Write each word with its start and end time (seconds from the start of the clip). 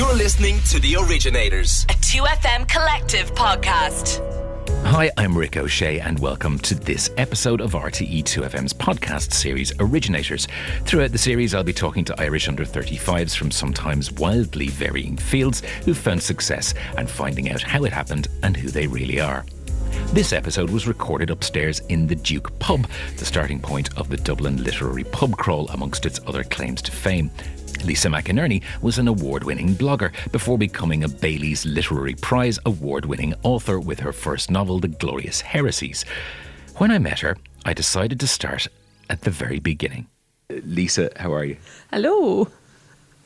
You're 0.00 0.14
listening 0.14 0.58
to 0.70 0.80
The 0.80 0.96
Originators. 0.96 1.84
A 1.90 1.92
2FM 1.92 2.66
collective 2.68 3.34
podcast. 3.34 4.24
Hi, 4.86 5.10
I'm 5.18 5.36
Rick 5.36 5.58
O'Shea, 5.58 6.00
and 6.00 6.18
welcome 6.18 6.58
to 6.60 6.74
this 6.74 7.10
episode 7.18 7.60
of 7.60 7.72
RTE2FM's 7.72 8.72
podcast 8.72 9.34
series 9.34 9.78
Originators. 9.78 10.48
Throughout 10.86 11.12
the 11.12 11.18
series, 11.18 11.54
I'll 11.54 11.64
be 11.64 11.74
talking 11.74 12.06
to 12.06 12.18
Irish 12.18 12.48
under 12.48 12.64
35s 12.64 13.36
from 13.36 13.50
sometimes 13.50 14.10
wildly 14.10 14.68
varying 14.68 15.18
fields 15.18 15.60
who've 15.84 15.98
found 15.98 16.22
success 16.22 16.72
and 16.96 17.10
finding 17.10 17.50
out 17.50 17.60
how 17.60 17.84
it 17.84 17.92
happened 17.92 18.28
and 18.42 18.56
who 18.56 18.70
they 18.70 18.86
really 18.86 19.20
are. 19.20 19.44
This 20.14 20.32
episode 20.32 20.70
was 20.70 20.88
recorded 20.88 21.28
upstairs 21.28 21.80
in 21.90 22.06
the 22.06 22.16
Duke 22.16 22.58
Pub, 22.58 22.88
the 23.18 23.26
starting 23.26 23.60
point 23.60 23.96
of 23.98 24.08
the 24.08 24.16
Dublin 24.16 24.64
literary 24.64 25.04
pub 25.04 25.36
crawl 25.36 25.68
amongst 25.68 26.06
its 26.06 26.20
other 26.26 26.42
claims 26.42 26.80
to 26.82 26.90
fame. 26.90 27.30
Lisa 27.84 28.08
McInerney 28.08 28.62
was 28.82 28.98
an 28.98 29.08
award 29.08 29.44
winning 29.44 29.74
blogger 29.74 30.12
before 30.32 30.58
becoming 30.58 31.04
a 31.04 31.08
Bailey's 31.08 31.64
Literary 31.64 32.14
Prize 32.14 32.58
award 32.66 33.04
winning 33.06 33.34
author 33.42 33.78
with 33.80 34.00
her 34.00 34.12
first 34.12 34.50
novel, 34.50 34.78
The 34.78 34.88
Glorious 34.88 35.40
Heresies. 35.40 36.04
When 36.76 36.90
I 36.90 36.98
met 36.98 37.20
her, 37.20 37.36
I 37.64 37.72
decided 37.74 38.20
to 38.20 38.26
start 38.26 38.66
at 39.08 39.22
the 39.22 39.30
very 39.30 39.58
beginning. 39.60 40.06
Lisa, 40.50 41.10
how 41.16 41.32
are 41.32 41.44
you? 41.44 41.56
Hello. 41.92 42.48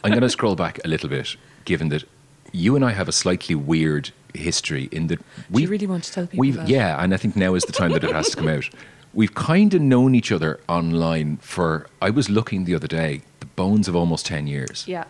I'm 0.03 0.11
going 0.11 0.21
to 0.29 0.31
scroll 0.31 0.57
back 0.57 0.79
a 0.85 0.89
little 0.89 1.09
bit, 1.09 1.37
given 1.65 1.89
that 1.89 2.05
you 2.53 2.77
and 2.77 2.85
I 2.85 2.93
have 2.93 3.09
a 3.09 3.13
slightly 3.13 3.55
weird 3.55 4.11
history 4.35 4.89
in 4.91 5.07
that 5.09 5.21
we 5.51 5.67
really 5.67 5.87
want 5.87 6.05
to 6.05 6.13
tell 6.13 6.27
people 6.27 6.41
We've 6.41 6.57
that? 6.57 6.69
yeah, 6.69 7.03
and 7.03 7.15
I 7.15 7.17
think 7.17 7.37
now 7.37 7.55
is 7.55 7.65
the 7.65 7.73
time 7.73 7.93
that 7.93 8.05
it 8.05 8.13
has 8.13 8.31
to 8.31 8.37
come 8.37 8.49
out. 8.57 8.69
We've 9.15 9.35
kind 9.35 9.73
of 9.75 9.81
known 9.81 10.15
each 10.15 10.33
other 10.33 10.61
online 10.69 11.37
for. 11.39 11.87
I 12.03 12.11
was 12.11 12.29
looking 12.29 12.65
the 12.65 12.75
other 12.75 12.89
day, 12.89 13.23
the 13.41 13.47
bones 13.47 13.89
of 13.89 13.95
almost 13.97 14.27
ten 14.27 14.47
years. 14.47 14.85
Yeah. 14.89 15.05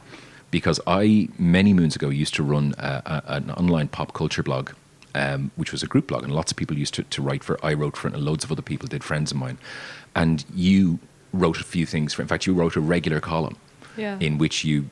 Because 0.50 0.78
I 0.86 1.28
many 1.38 1.72
moons 1.72 1.96
ago 1.96 2.10
used 2.10 2.34
to 2.34 2.42
run 2.42 2.74
a, 2.78 3.02
a, 3.06 3.22
an 3.36 3.50
online 3.52 3.88
pop 3.88 4.12
culture 4.12 4.42
blog, 4.42 4.70
um, 5.14 5.50
which 5.56 5.72
was 5.72 5.82
a 5.82 5.86
group 5.86 6.06
blog, 6.08 6.22
and 6.22 6.32
lots 6.32 6.52
of 6.52 6.56
people 6.56 6.76
used 6.78 6.94
to, 6.94 7.02
to 7.02 7.22
write 7.22 7.42
for. 7.42 7.58
I 7.64 7.72
wrote 7.74 7.96
for 7.96 8.08
it, 8.08 8.14
and 8.14 8.22
loads 8.22 8.44
of 8.44 8.52
other 8.52 8.62
people 8.62 8.86
did. 8.86 9.02
Friends 9.02 9.32
of 9.32 9.38
mine, 9.38 9.58
and 10.14 10.44
you 10.54 10.98
wrote 11.32 11.58
a 11.60 11.64
few 11.64 11.86
things. 11.86 12.14
For, 12.14 12.22
in 12.22 12.28
fact, 12.28 12.46
you 12.46 12.52
wrote 12.54 12.76
a 12.76 12.80
regular 12.80 13.20
column 13.20 13.56
Yeah. 13.96 14.16
in 14.20 14.38
which 14.38 14.64
you 14.64 14.90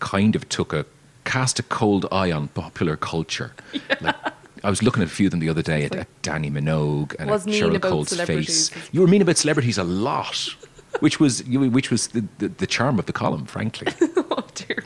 kind 0.00 0.34
of 0.34 0.48
took 0.48 0.72
a 0.72 0.84
cast 1.24 1.58
a 1.58 1.62
cold 1.62 2.06
eye 2.10 2.32
on 2.32 2.48
popular 2.48 2.96
culture. 2.96 3.52
Like, 4.00 4.16
I 4.64 4.70
was 4.70 4.82
looking 4.82 5.02
at 5.02 5.08
a 5.08 5.12
few 5.12 5.26
of 5.26 5.30
them 5.30 5.40
the 5.40 5.48
other 5.48 5.62
day 5.62 5.84
at, 5.84 5.94
at 5.94 6.22
Dannii 6.22 6.52
Minogue 6.52 7.14
and 7.18 7.30
Was 7.30 7.46
at 7.46 7.52
Cheryl 7.52 7.80
Cole's 7.80 8.12
face. 8.20 8.70
You 8.92 9.00
were 9.00 9.06
mean 9.06 9.22
about 9.22 9.36
celebrities 9.36 9.78
a 9.78 9.84
lot, 9.84 10.54
which 11.00 11.20
was 11.20 11.44
which 11.44 11.90
was 11.90 12.08
the, 12.08 12.24
the, 12.38 12.48
the 12.48 12.66
charm 12.66 12.98
of 12.98 13.06
the 13.06 13.12
column, 13.12 13.46
frankly. 13.46 13.92
oh 14.16 14.44
dear. 14.54 14.84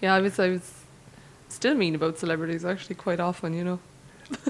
Yeah, 0.00 0.14
I 0.14 0.20
was. 0.20 0.38
I 0.38 0.48
was 0.48 0.72
still 1.48 1.74
mean 1.74 1.94
about 1.94 2.18
celebrities 2.18 2.64
actually 2.64 2.96
quite 2.96 3.20
often. 3.20 3.54
You 3.54 3.64
know. 3.64 3.78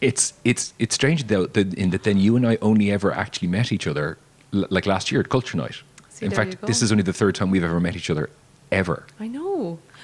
It's 0.00 0.34
it's 0.44 0.74
it's 0.78 0.94
strange 0.94 1.26
though 1.26 1.46
that 1.46 1.72
in 1.74 1.90
that 1.90 2.02
then 2.02 2.18
you 2.18 2.36
and 2.36 2.46
I 2.46 2.58
only 2.60 2.90
ever 2.90 3.12
actually 3.12 3.48
met 3.48 3.72
each 3.72 3.86
other 3.86 4.18
l- 4.52 4.66
like 4.68 4.84
last 4.84 5.10
year 5.10 5.20
at 5.22 5.30
Culture 5.30 5.56
Night. 5.56 5.76
See, 6.10 6.26
in 6.26 6.32
fact, 6.32 6.60
this 6.66 6.82
is 6.82 6.92
only 6.92 7.02
the 7.02 7.14
third 7.14 7.34
time 7.34 7.50
we've 7.50 7.64
ever 7.64 7.80
met 7.80 7.96
each 7.96 8.10
other 8.10 8.28
ever. 8.70 9.06
I 9.18 9.26
know. 9.26 9.45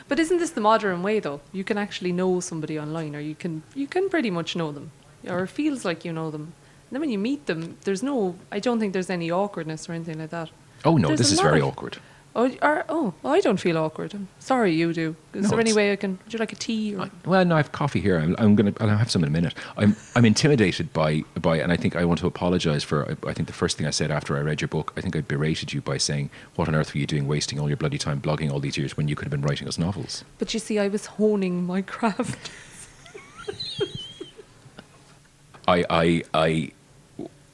But 0.09 0.19
isn't 0.19 0.39
this 0.39 0.51
the 0.57 0.61
modern 0.61 1.03
way 1.03 1.21
though? 1.21 1.41
You 1.53 1.65
can 1.65 1.79
actually 1.79 2.13
know 2.13 2.41
somebody 2.41 2.77
online, 2.85 3.13
or 3.17 3.21
you 3.21 3.35
can 3.43 3.63
you 3.75 3.87
can 3.95 4.09
pretty 4.09 4.31
much 4.31 4.57
know 4.61 4.71
them, 4.73 4.87
or 5.33 5.39
it 5.45 5.51
feels 5.61 5.85
like 5.85 6.05
you 6.07 6.13
know 6.13 6.31
them. 6.31 6.45
And 6.87 6.91
then 6.93 7.01
when 7.01 7.11
you 7.11 7.19
meet 7.31 7.47
them, 7.47 7.61
there's 7.85 8.03
no. 8.03 8.35
I 8.57 8.59
don't 8.61 8.79
think 8.81 8.93
there's 8.93 9.11
any 9.19 9.31
awkwardness 9.31 9.89
or 9.89 9.93
anything 9.95 10.19
like 10.23 10.31
that. 10.31 10.51
Oh 10.85 10.97
no, 10.97 11.09
There's 11.09 11.21
this 11.21 11.33
is 11.33 11.41
very 11.41 11.61
of- 11.61 11.69
awkward. 11.69 11.99
Oh, 12.35 12.51
or, 12.63 12.85
oh, 12.89 13.13
I 13.25 13.41
don't 13.41 13.59
feel 13.59 13.77
awkward. 13.77 14.15
I'm 14.15 14.27
sorry, 14.39 14.73
you 14.73 14.95
do. 14.95 15.17
Is 15.35 15.43
No, 15.45 15.49
there 15.51 15.61
any 15.61 15.75
way 15.75 15.93
I 15.93 15.97
can? 15.97 16.19
Would 16.25 16.33
you 16.33 16.39
like 16.39 16.53
a 16.53 16.57
tea? 16.57 16.95
Or, 16.97 17.11
Well, 17.27 17.45
no, 17.45 17.57
I 17.57 17.59
have 17.59 17.73
coffee 17.73 18.01
here. 18.01 18.19
I'm, 18.19 18.35
I'm 18.39 18.57
gonna. 18.57 18.73
I'll 18.81 18.89
have 18.89 19.11
some 19.11 19.23
in 19.23 19.29
a 19.29 19.33
minute. 19.33 19.55
I'm. 19.77 19.97
I'm 20.17 20.25
intimidated 20.25 20.95
by 20.95 21.25
by, 21.41 21.59
and 21.59 21.71
I 21.71 21.77
think 21.77 21.95
I 21.95 22.07
want 22.07 22.21
to 22.21 22.27
apologise 22.27 22.83
for. 22.85 23.05
I, 23.11 23.29
I 23.29 23.35
think 23.35 23.49
the 23.49 23.53
first 23.55 23.77
thing 23.77 23.87
I 23.87 23.91
said 23.91 24.11
after 24.11 24.35
I 24.37 24.41
read 24.41 24.63
your 24.63 24.69
book, 24.69 24.95
I 24.97 25.03
think 25.03 25.15
I 25.15 25.21
berated 25.21 25.75
you 25.75 25.83
by 25.83 25.99
saying, 25.99 26.31
"What 26.57 26.69
on 26.69 26.75
earth 26.75 26.95
were 26.95 27.01
you 27.01 27.07
doing, 27.07 27.29
wasting 27.29 27.61
all 27.61 27.69
your 27.69 27.77
bloody 27.77 27.99
time 27.99 28.19
blogging 28.21 28.51
all 28.51 28.61
these 28.61 28.79
years 28.79 28.97
when 28.97 29.09
you 29.09 29.15
could 29.15 29.27
have 29.27 29.31
been 29.33 29.43
writing 29.43 29.69
us 29.69 29.79
novels?" 29.79 30.25
but 30.39 30.55
you 30.55 30.61
see, 30.61 30.79
I 30.79 30.89
was 30.89 31.05
honing 31.07 31.65
my 31.67 31.83
craft. 31.83 32.51
I, 35.69 35.85
I, 35.89 36.23
I, 36.35 36.73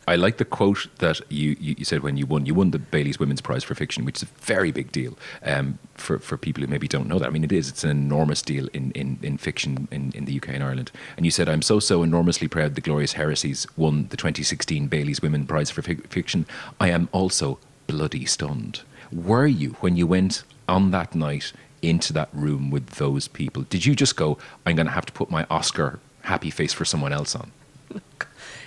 I 0.08 0.16
like 0.16 0.38
the 0.38 0.46
quote 0.46 0.88
that 1.00 1.20
you, 1.30 1.54
you, 1.60 1.84
said 1.84 2.02
when 2.02 2.16
you 2.16 2.24
won. 2.24 2.46
You 2.46 2.54
won 2.54 2.70
the 2.70 2.78
Bailey's 2.78 3.19
Women's 3.19 3.42
Prize 3.42 3.62
for 3.62 3.74
Fiction, 3.74 4.06
which 4.06 4.16
is 4.16 4.22
a 4.22 4.26
very 4.41 4.72
big 4.72 4.91
deal 4.91 5.19
um, 5.42 5.78
for, 5.96 6.19
for 6.19 6.38
people 6.38 6.62
who 6.62 6.66
maybe 6.66 6.88
don't 6.88 7.08
know 7.08 7.19
that. 7.19 7.26
I 7.26 7.30
mean, 7.30 7.44
it 7.44 7.52
is. 7.52 7.69
It's 7.69 7.84
an 7.84 7.91
enormous 7.91 8.41
deal 8.41 8.68
in, 8.72 8.91
in, 8.92 9.18
in 9.22 9.36
fiction 9.36 9.86
in, 9.91 10.12
in 10.12 10.24
the 10.24 10.38
UK 10.38 10.48
and 10.48 10.64
Ireland. 10.64 10.91
And 11.18 11.26
you 11.26 11.30
said, 11.30 11.47
I'm 11.47 11.60
so, 11.60 11.78
so 11.78 12.02
enormously 12.02 12.48
proud 12.48 12.74
the 12.74 12.80
Glorious 12.80 13.12
Heresies 13.12 13.66
won 13.76 14.08
the 14.08 14.16
2016 14.16 14.86
Bailey's 14.86 15.20
Women's 15.20 15.47
Prize 15.47 15.70
for 15.70 15.82
Fic- 15.82 16.06
Fiction. 16.06 16.47
I 16.80 16.88
am 16.88 17.10
also 17.12 17.58
bloody 17.86 18.24
stunned. 18.24 18.80
Were 19.12 19.47
you 19.47 19.76
when 19.80 19.97
you 19.97 20.06
went 20.06 20.42
on 20.70 20.91
that 20.92 21.14
night 21.14 21.52
into 21.82 22.14
that 22.14 22.30
room 22.32 22.70
with 22.70 22.92
those 22.92 23.28
people? 23.28 23.64
Did 23.64 23.84
you 23.84 23.94
just 23.94 24.16
go, 24.16 24.38
I'm 24.64 24.74
going 24.74 24.86
to 24.86 24.92
have 24.92 25.06
to 25.06 25.12
put 25.12 25.30
my 25.30 25.47
Oscar 25.50 26.00
happy 26.22 26.48
face 26.48 26.72
for 26.72 26.86
someone 26.86 27.12
else 27.12 27.36
on? 27.36 27.52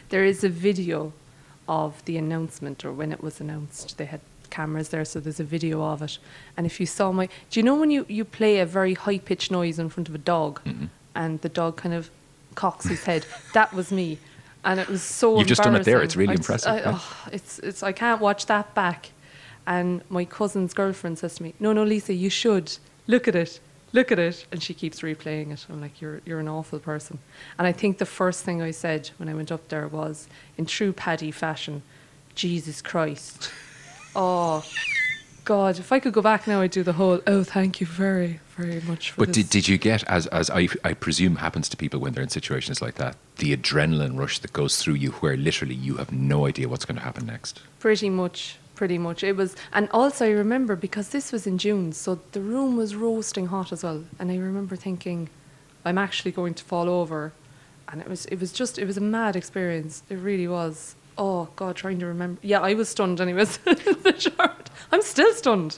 There 0.09 0.25
is 0.25 0.43
a 0.43 0.49
video 0.49 1.13
of 1.67 2.03
the 2.05 2.17
announcement 2.17 2.83
or 2.85 2.91
when 2.91 3.11
it 3.11 3.21
was 3.23 3.39
announced. 3.39 3.97
They 3.97 4.05
had 4.05 4.21
cameras 4.49 4.89
there, 4.89 5.05
so 5.05 5.19
there's 5.19 5.39
a 5.39 5.43
video 5.45 5.81
of 5.81 6.01
it. 6.01 6.17
And 6.57 6.65
if 6.65 6.79
you 6.79 6.85
saw 6.85 7.11
my, 7.11 7.27
do 7.49 7.59
you 7.59 7.63
know 7.63 7.75
when 7.75 7.91
you, 7.91 8.05
you 8.09 8.25
play 8.25 8.59
a 8.59 8.65
very 8.65 8.93
high 8.93 9.19
pitched 9.19 9.51
noise 9.51 9.79
in 9.79 9.89
front 9.89 10.09
of 10.09 10.15
a 10.15 10.19
dog 10.19 10.61
Mm-hmm. 10.65 10.85
and 11.15 11.39
the 11.41 11.49
dog 11.49 11.77
kind 11.77 11.95
of 11.95 12.09
cocks 12.55 12.85
his 12.85 13.03
head? 13.05 13.25
that 13.53 13.73
was 13.73 13.91
me. 13.91 14.17
And 14.63 14.79
it 14.79 14.87
was 14.89 15.01
so 15.01 15.39
You've 15.39 15.47
just 15.47 15.63
done 15.63 15.75
it 15.75 15.85
there. 15.85 16.01
It's 16.01 16.15
really 16.15 16.31
I- 16.33 16.35
impressive, 16.35 16.71
I, 16.71 16.77
yeah. 16.79 16.91
oh, 16.99 17.17
it's, 17.31 17.59
it's, 17.59 17.81
I 17.83 17.91
can't 17.93 18.19
watch 18.21 18.45
that 18.47 18.73
back. 18.75 19.11
And 19.65 20.01
my 20.09 20.25
cousin's 20.25 20.73
girlfriend 20.73 21.19
says 21.19 21.35
to 21.35 21.43
me, 21.43 21.53
No, 21.59 21.71
no, 21.73 21.83
Lisa, 21.83 22.13
you 22.13 22.29
should. 22.29 22.77
Look 23.07 23.27
at 23.27 23.35
it. 23.35 23.59
Look 23.93 24.11
at 24.11 24.19
it. 24.19 24.45
And 24.51 24.61
she 24.63 24.73
keeps 24.73 25.01
replaying 25.01 25.51
it. 25.51 25.65
I'm 25.69 25.81
like, 25.81 26.01
You're, 26.01 26.21
you're 26.25 26.39
an 26.39 26.47
awful 26.47 26.79
person. 26.79 27.19
And 27.57 27.67
I 27.67 27.71
think 27.71 27.97
the 27.97 28.05
first 28.05 28.43
thing 28.43 28.61
I 28.61 28.71
said 28.71 29.09
when 29.17 29.27
I 29.29 29.33
went 29.33 29.51
up 29.51 29.67
there 29.69 29.87
was, 29.87 30.27
in 30.57 30.65
true 30.65 30.93
Paddy 30.93 31.31
fashion, 31.31 31.81
Jesus 32.35 32.81
Christ. 32.81 33.51
Oh, 34.15 34.65
God. 35.45 35.79
If 35.79 35.91
I 35.91 35.99
could 35.99 36.13
go 36.13 36.21
back 36.21 36.47
now, 36.47 36.61
I'd 36.61 36.71
do 36.71 36.83
the 36.83 36.93
whole, 36.93 37.19
Oh, 37.27 37.43
thank 37.43 37.81
you 37.81 37.87
very, 37.87 38.39
very 38.55 38.79
much 38.81 39.11
for 39.11 39.21
But 39.21 39.27
this. 39.29 39.37
did, 39.37 39.49
did 39.49 39.67
you 39.67 39.77
get, 39.77 40.03
as, 40.05 40.27
as 40.27 40.49
I, 40.49 40.69
I 40.83 40.93
presume 40.93 41.37
happens 41.37 41.67
to 41.69 41.77
people 41.77 41.99
when 41.99 42.13
they're 42.13 42.23
in 42.23 42.29
situations 42.29 42.81
like 42.81 42.95
that, 42.95 43.15
the 43.37 43.55
adrenaline 43.55 44.17
rush 44.17 44.39
that 44.39 44.53
goes 44.53 44.77
through 44.77 44.95
you 44.95 45.11
where 45.13 45.35
literally 45.35 45.75
you 45.75 45.97
have 45.97 46.11
no 46.11 46.45
idea 46.45 46.67
what's 46.69 46.85
going 46.85 46.97
to 46.97 47.03
happen 47.03 47.25
next? 47.25 47.61
Pretty 47.79 48.09
much, 48.09 48.57
pretty 48.81 48.97
much. 48.97 49.23
It 49.23 49.35
was, 49.35 49.55
and 49.73 49.87
also 49.91 50.25
I 50.25 50.29
remember 50.31 50.75
because 50.75 51.09
this 51.09 51.31
was 51.31 51.45
in 51.45 51.59
June, 51.59 51.93
so 51.93 52.19
the 52.31 52.41
room 52.41 52.75
was 52.75 52.95
roasting 52.95 53.45
hot 53.45 53.71
as 53.71 53.83
well. 53.83 54.05
And 54.17 54.31
I 54.31 54.37
remember 54.37 54.75
thinking, 54.75 55.29
I'm 55.85 55.99
actually 55.99 56.31
going 56.31 56.55
to 56.55 56.63
fall 56.63 56.89
over, 56.89 57.31
and 57.89 58.01
it 58.01 58.07
was, 58.09 58.25
it 58.25 58.39
was 58.39 58.51
just, 58.51 58.79
it 58.79 58.85
was 58.85 58.97
a 58.97 59.01
mad 59.17 59.35
experience. 59.35 60.01
It 60.09 60.15
really 60.15 60.47
was. 60.47 60.95
Oh 61.15 61.49
God, 61.55 61.75
trying 61.75 61.99
to 61.99 62.07
remember. 62.07 62.39
Yeah, 62.41 62.61
I 62.61 62.73
was 62.73 62.89
stunned. 62.89 63.21
Anyways, 63.21 63.57
the 64.05 64.15
short. 64.17 64.71
I'm 64.91 65.03
still 65.03 65.31
stunned. 65.35 65.77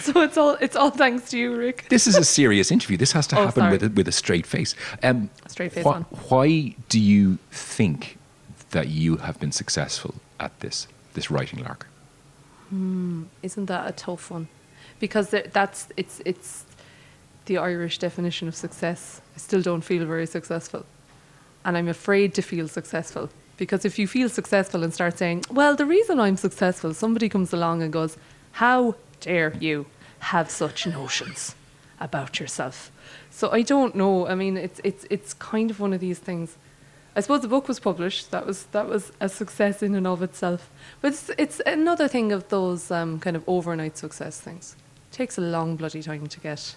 So 0.00 0.22
it's 0.22 0.38
all, 0.38 0.56
it's 0.58 0.74
all 0.76 0.88
thanks 0.90 1.28
to 1.32 1.38
you, 1.38 1.54
Rick. 1.54 1.88
This 1.90 2.06
is 2.06 2.16
a 2.16 2.24
serious 2.24 2.70
interview. 2.70 2.96
This 2.96 3.12
has 3.12 3.26
to 3.26 3.36
Oh, 3.38 3.44
happen 3.44 3.60
sorry. 3.60 3.72
with 3.72 3.82
a, 3.82 3.88
with 3.90 4.08
a 4.08 4.12
straight 4.12 4.46
face. 4.46 4.74
Um, 5.02 5.28
Straight 5.48 5.72
face 5.72 5.84
why, 5.84 5.96
on. 5.96 6.02
Why 6.30 6.74
do 6.88 6.98
you 6.98 7.36
think 7.50 8.16
that 8.70 8.88
you 8.88 9.16
have 9.18 9.38
been 9.38 9.52
successful 9.52 10.14
at 10.40 10.58
this 10.60 10.86
this 11.12 11.30
writing 11.30 11.62
lark? 11.62 11.86
Hmm, 12.70 13.24
isn't 13.42 13.66
that 13.66 13.88
a 13.88 13.92
tough 13.92 14.30
one? 14.30 14.48
Because 14.98 15.34
that's 15.52 15.88
it's 15.96 16.20
it's 16.24 16.64
the 17.46 17.58
Irish 17.58 17.98
definition 17.98 18.48
of 18.48 18.54
success. 18.54 19.20
I 19.34 19.38
still 19.38 19.62
don't 19.62 19.82
feel 19.82 20.04
very 20.04 20.26
successful, 20.26 20.84
and 21.64 21.76
I'm 21.76 21.88
afraid 21.88 22.34
to 22.34 22.42
feel 22.42 22.68
successful 22.68 23.30
because 23.56 23.84
if 23.84 23.98
you 23.98 24.06
feel 24.06 24.28
successful 24.28 24.82
and 24.82 24.92
start 24.92 25.18
saying, 25.18 25.44
"Well, 25.50 25.76
the 25.76 25.86
reason 25.86 26.18
I'm 26.20 26.36
successful," 26.36 26.94
somebody 26.94 27.28
comes 27.28 27.52
along 27.52 27.82
and 27.82 27.92
goes, 27.92 28.16
"How 28.52 28.96
dare 29.20 29.54
you 29.60 29.86
have 30.18 30.50
such 30.50 30.86
notions 30.86 31.54
about 32.00 32.40
yourself?" 32.40 32.90
So 33.30 33.50
I 33.50 33.62
don't 33.62 33.94
know. 33.94 34.26
I 34.26 34.34
mean, 34.34 34.56
it's 34.56 34.80
it's 34.82 35.06
it's 35.10 35.34
kind 35.34 35.70
of 35.70 35.78
one 35.80 35.92
of 35.92 36.00
these 36.00 36.18
things. 36.18 36.56
I 37.16 37.20
suppose 37.20 37.40
the 37.40 37.48
book 37.48 37.66
was 37.66 37.80
published. 37.80 38.30
That 38.30 38.46
was 38.46 38.64
that 38.72 38.86
was 38.86 39.10
a 39.20 39.28
success 39.28 39.82
in 39.82 39.94
and 39.94 40.06
of 40.06 40.22
itself. 40.22 40.70
But 41.00 41.12
it's, 41.14 41.30
it's 41.38 41.60
another 41.66 42.08
thing 42.08 42.30
of 42.30 42.48
those 42.48 42.90
um, 42.90 43.18
kind 43.20 43.36
of 43.36 43.42
overnight 43.46 43.96
success 43.96 44.38
things. 44.38 44.76
It 45.10 45.14
takes 45.14 45.38
a 45.38 45.40
long 45.40 45.76
bloody 45.76 46.02
time 46.02 46.26
to 46.26 46.40
get 46.40 46.76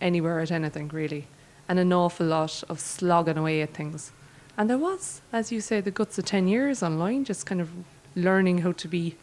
anywhere 0.00 0.40
at 0.40 0.50
anything 0.50 0.88
really, 0.88 1.26
and 1.68 1.78
an 1.78 1.92
awful 1.92 2.26
lot 2.26 2.64
of 2.68 2.80
slogging 2.80 3.36
away 3.36 3.60
at 3.60 3.74
things. 3.74 4.10
And 4.56 4.70
there 4.70 4.78
was, 4.78 5.20
as 5.32 5.52
you 5.52 5.60
say, 5.60 5.82
the 5.82 5.90
guts 5.90 6.18
of 6.18 6.24
ten 6.24 6.48
years 6.48 6.82
online, 6.82 7.24
just 7.24 7.44
kind 7.44 7.60
of 7.60 7.68
learning 8.16 8.58
how 8.58 8.72
to 8.72 8.88
be 8.88 9.16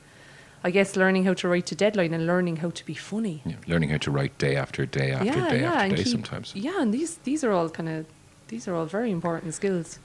I 0.63 0.69
guess 0.69 0.95
learning 0.95 1.25
how 1.25 1.33
to 1.33 1.47
write 1.47 1.65
to 1.67 1.75
deadline 1.75 2.13
and 2.13 2.27
learning 2.27 2.57
how 2.57 2.69
to 2.69 2.85
be 2.85 2.93
funny. 2.93 3.41
Yeah, 3.45 3.55
learning 3.65 3.89
how 3.89 3.97
to 3.97 4.11
write 4.11 4.37
day 4.37 4.55
after 4.55 4.85
day 4.85 5.11
after 5.11 5.25
day 5.25 5.63
after 5.63 5.95
day 5.95 6.03
keep- 6.03 6.07
sometimes. 6.07 6.53
Yeah, 6.55 6.81
and 6.81 6.93
these 6.93 7.15
these 7.23 7.43
are 7.43 7.51
all 7.51 7.69
kind 7.69 7.89
of 7.89 8.05
these 8.49 8.67
are 8.67 8.75
all 8.75 8.85
very 8.85 9.09
important 9.09 9.55
skills. 9.55 9.97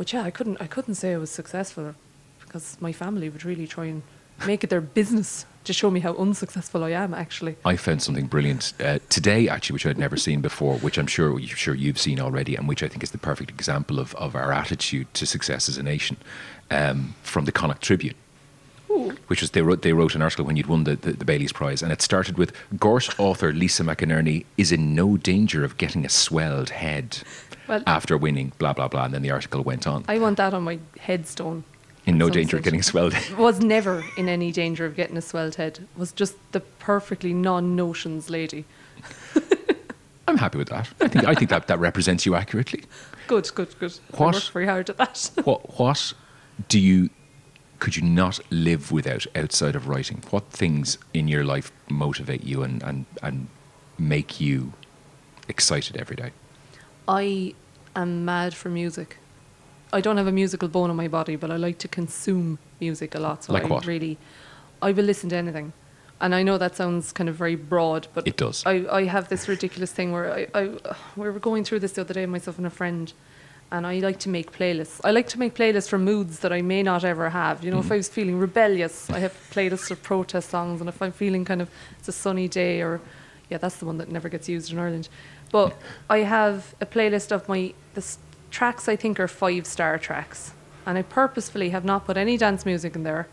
But 0.00 0.14
yeah, 0.14 0.22
I 0.22 0.30
couldn't 0.30 0.56
I 0.62 0.66
couldn't 0.66 0.94
say 0.94 1.12
I 1.12 1.18
was 1.18 1.30
successful 1.30 1.94
because 2.40 2.78
my 2.80 2.90
family 2.90 3.28
would 3.28 3.44
really 3.44 3.66
try 3.66 3.84
and 3.84 4.00
make 4.46 4.64
it 4.64 4.70
their 4.70 4.80
business 4.80 5.44
to 5.64 5.74
show 5.74 5.90
me 5.90 6.00
how 6.00 6.14
unsuccessful 6.14 6.82
I 6.84 6.92
am. 6.92 7.12
Actually, 7.12 7.56
I 7.66 7.76
found 7.76 8.00
something 8.00 8.26
brilliant 8.26 8.72
uh, 8.80 9.00
today, 9.10 9.46
actually, 9.46 9.74
which 9.74 9.84
I'd 9.84 9.98
never 9.98 10.16
seen 10.16 10.40
before, 10.40 10.78
which 10.78 10.96
I'm 10.96 11.06
sure 11.06 11.38
you're 11.38 11.54
sure 11.54 11.74
you've 11.74 11.98
seen 11.98 12.18
already, 12.18 12.56
and 12.56 12.66
which 12.66 12.82
I 12.82 12.88
think 12.88 13.02
is 13.02 13.10
the 13.10 13.18
perfect 13.18 13.50
example 13.50 13.98
of, 13.98 14.14
of 14.14 14.34
our 14.34 14.52
attitude 14.52 15.12
to 15.12 15.26
success 15.26 15.68
as 15.68 15.76
a 15.76 15.82
nation. 15.82 16.16
Um, 16.70 17.14
from 17.22 17.44
the 17.44 17.52
Connacht 17.52 17.82
Tribune, 17.82 18.14
which 19.28 19.40
was 19.40 19.50
they 19.52 19.62
wrote 19.62 19.82
they 19.82 19.92
wrote 19.92 20.14
an 20.14 20.22
article 20.22 20.44
when 20.44 20.56
you'd 20.56 20.66
won 20.66 20.84
the, 20.84 20.96
the, 20.96 21.12
the 21.12 21.24
Bailey's 21.24 21.52
Prize, 21.52 21.82
and 21.82 21.92
it 21.92 22.02
started 22.02 22.36
with 22.38 22.52
Gort 22.78 23.18
author 23.18 23.52
Lisa 23.52 23.82
McInerney 23.84 24.44
is 24.56 24.72
in 24.72 24.94
no 24.94 25.16
danger 25.16 25.64
of 25.64 25.76
getting 25.76 26.04
a 26.04 26.08
swelled 26.08 26.70
head 26.70 27.18
Well- 27.68 27.82
after 27.86 28.16
winning, 28.16 28.52
blah 28.58 28.72
blah 28.72 28.88
blah, 28.88 29.04
and 29.04 29.14
then 29.14 29.22
the 29.22 29.30
article 29.30 29.62
went 29.62 29.86
on. 29.86 30.04
I 30.08 30.18
want 30.18 30.36
that 30.38 30.54
on 30.54 30.64
my 30.64 30.78
headstone. 30.98 31.64
in 32.06 32.18
no 32.18 32.28
danger 32.30 32.56
of 32.56 32.62
getting 32.62 32.80
a 32.80 32.82
swelled 32.82 33.12
head. 33.12 33.38
Was 33.38 33.60
never 33.60 34.02
in 34.16 34.28
any 34.28 34.50
danger 34.52 34.84
of 34.86 34.96
getting 34.96 35.16
a 35.16 35.22
swelled 35.22 35.54
head. 35.56 35.86
Was 35.96 36.12
just 36.12 36.34
the 36.52 36.60
perfectly 36.60 37.32
non-notions 37.32 38.28
lady. 38.30 38.64
I'm 40.28 40.38
happy 40.38 40.58
with 40.58 40.68
that. 40.68 40.88
I 41.00 41.08
think 41.08 41.24
I 41.24 41.34
think 41.34 41.50
that, 41.50 41.66
that 41.66 41.78
represents 41.78 42.24
you 42.26 42.34
accurately. 42.34 42.84
Good, 43.26 43.50
good, 43.54 43.78
good. 43.78 43.98
I 44.18 44.22
worked 44.24 44.50
very 44.50 44.66
hard 44.66 44.90
at 44.90 44.96
that. 44.98 45.30
what 45.44 45.78
what 45.78 46.12
do 46.68 46.78
you 46.78 47.10
could 47.80 47.96
you 47.96 48.02
not 48.02 48.38
live 48.50 48.92
without 48.92 49.26
outside 49.34 49.74
of 49.74 49.88
writing? 49.88 50.22
What 50.30 50.44
things 50.50 50.98
in 51.12 51.26
your 51.28 51.44
life 51.44 51.72
motivate 51.88 52.44
you 52.44 52.62
and 52.62 52.82
and, 52.82 53.06
and 53.22 53.48
make 53.98 54.40
you 54.40 54.72
excited 55.48 55.96
every 55.96 56.16
day? 56.16 56.30
I 57.08 57.54
am 57.96 58.24
mad 58.24 58.54
for 58.54 58.68
music. 58.68 59.18
I 59.92 60.00
don't 60.00 60.16
have 60.16 60.28
a 60.28 60.32
musical 60.32 60.68
bone 60.68 60.90
in 60.90 60.96
my 60.96 61.08
body, 61.08 61.36
but 61.36 61.50
I 61.50 61.56
like 61.56 61.78
to 61.78 61.88
consume 61.88 62.58
music 62.78 63.14
a 63.14 63.18
lot. 63.18 63.44
So 63.44 63.52
Like 63.52 63.64
I 63.64 63.66
what? 63.66 63.86
really, 63.86 64.18
I 64.80 64.92
will 64.92 65.04
listen 65.04 65.28
to 65.30 65.36
anything. 65.36 65.72
And 66.20 66.34
I 66.34 66.42
know 66.42 66.58
that 66.58 66.76
sounds 66.76 67.12
kind 67.12 67.28
of 67.28 67.34
very 67.34 67.56
broad, 67.56 68.06
but 68.14 68.26
It 68.26 68.36
does. 68.36 68.62
I, 68.66 68.86
I 68.92 69.04
have 69.04 69.28
this 69.28 69.48
ridiculous 69.48 69.90
thing 69.90 70.12
where 70.12 70.32
I, 70.32 70.46
I 70.54 70.62
we 71.16 71.28
were 71.30 71.40
going 71.40 71.64
through 71.64 71.80
this 71.80 71.92
the 71.92 72.02
other 72.02 72.14
day, 72.14 72.26
myself 72.26 72.58
and 72.58 72.66
a 72.66 72.70
friend, 72.70 73.12
and 73.72 73.86
I 73.86 73.98
like 74.00 74.18
to 74.20 74.28
make 74.28 74.52
playlists. 74.52 75.00
I 75.04 75.10
like 75.12 75.28
to 75.28 75.38
make 75.38 75.54
playlists 75.54 75.88
for 75.88 75.98
moods 75.98 76.40
that 76.40 76.52
I 76.52 76.60
may 76.62 76.82
not 76.82 77.04
ever 77.04 77.30
have. 77.30 77.62
You 77.64 77.70
know, 77.70 77.78
Mm-hmm. 77.78 77.86
if 77.86 77.92
I 77.92 77.96
was 77.96 78.08
feeling 78.08 78.38
rebellious, 78.38 79.08
I 79.10 79.18
have 79.20 79.32
playlists 79.52 79.90
of 79.90 80.02
protest 80.02 80.50
songs, 80.50 80.80
and 80.80 80.88
if 80.88 81.00
I'm 81.00 81.12
feeling 81.12 81.44
kind 81.44 81.62
of 81.62 81.70
it's 81.98 82.08
a 82.08 82.12
sunny 82.12 82.48
day 82.48 82.80
or 82.82 83.00
yeah, 83.48 83.58
that's 83.58 83.76
the 83.76 83.84
one 83.86 83.98
that 83.98 84.08
never 84.10 84.28
gets 84.28 84.48
used 84.48 84.72
in 84.72 84.78
Ireland. 84.78 85.08
But 85.52 85.76
I 86.08 86.18
have 86.18 86.74
a 86.80 86.86
playlist 86.86 87.32
of 87.32 87.48
my 87.48 87.74
the 87.94 88.00
s- 88.00 88.18
tracks 88.50 88.88
I 88.88 88.96
think 88.96 89.18
are 89.20 89.28
five 89.28 89.66
star 89.66 89.98
tracks, 89.98 90.52
and 90.86 90.96
I 90.98 91.02
purposefully 91.02 91.70
have 91.70 91.84
not 91.84 92.06
put 92.06 92.16
any 92.16 92.36
dance 92.36 92.64
music 92.66 92.94
in 92.96 93.02
there, 93.04 93.26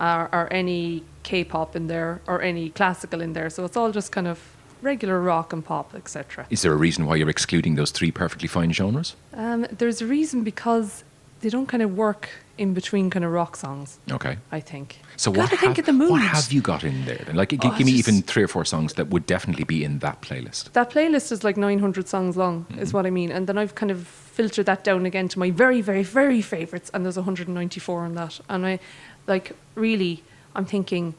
or, 0.00 0.28
or 0.32 0.48
any 0.52 1.02
K-pop 1.22 1.74
in 1.76 1.86
there, 1.88 2.20
or 2.26 2.40
any 2.42 2.70
classical 2.70 3.20
in 3.20 3.32
there. 3.34 3.50
So 3.50 3.64
it's 3.64 3.76
all 3.76 3.90
just 3.92 4.10
kind 4.12 4.26
of 4.28 4.38
regular 4.82 5.20
rock 5.20 5.52
and 5.52 5.64
pop, 5.64 5.94
etc. 5.94 6.46
Is 6.50 6.62
there 6.62 6.72
a 6.72 6.76
reason 6.76 7.06
why 7.06 7.16
you're 7.16 7.28
excluding 7.30 7.74
those 7.76 7.90
three 7.90 8.10
perfectly 8.10 8.48
fine 8.48 8.72
genres? 8.72 9.14
Um, 9.34 9.66
there's 9.70 10.00
a 10.00 10.06
reason 10.06 10.44
because 10.44 11.04
they 11.40 11.48
don't 11.48 11.66
kind 11.66 11.82
of 11.82 11.96
work 11.96 12.28
in 12.58 12.74
between 12.74 13.08
kind 13.08 13.24
of 13.24 13.32
rock 13.32 13.56
songs. 13.56 13.98
Okay. 14.10 14.36
I 14.52 14.60
think. 14.60 14.98
So 15.16 15.30
what 15.30 15.48
think 15.48 15.60
have, 15.62 15.78
of 15.78 15.86
the 15.86 15.92
mood. 15.94 16.10
what 16.10 16.20
have 16.20 16.52
you 16.52 16.60
got 16.60 16.84
in 16.84 17.06
there? 17.06 17.22
Then? 17.24 17.34
Like, 17.36 17.48
g- 17.50 17.58
Oh, 17.62 17.74
give 17.78 17.86
me 17.86 17.92
even 17.92 18.20
three 18.20 18.42
or 18.42 18.48
four 18.48 18.66
songs 18.66 18.94
that 18.94 19.08
would 19.08 19.24
definitely 19.24 19.64
be 19.64 19.82
in 19.82 20.00
that 20.00 20.20
playlist. 20.20 20.72
That 20.72 20.90
playlist 20.90 21.32
is 21.32 21.42
like 21.42 21.56
900 21.56 22.06
songs 22.08 22.36
long, 22.36 22.64
Mm-hmm. 22.70 22.80
is 22.80 22.92
what 22.92 23.06
I 23.06 23.10
mean. 23.10 23.32
And 23.32 23.46
then 23.46 23.56
I've 23.56 23.74
kind 23.74 23.90
of 23.90 24.06
filtered 24.06 24.66
that 24.66 24.84
down 24.84 25.06
again 25.06 25.28
to 25.28 25.38
my 25.38 25.50
very, 25.50 25.80
very, 25.80 26.02
very 26.02 26.42
favourites, 26.42 26.90
and 26.92 27.04
there's 27.04 27.16
194 27.16 28.04
on 28.04 28.14
that. 28.16 28.40
And 28.50 28.66
I, 28.66 28.78
like, 29.26 29.52
really, 29.74 30.22
I'm 30.54 30.66
thinking 30.66 31.14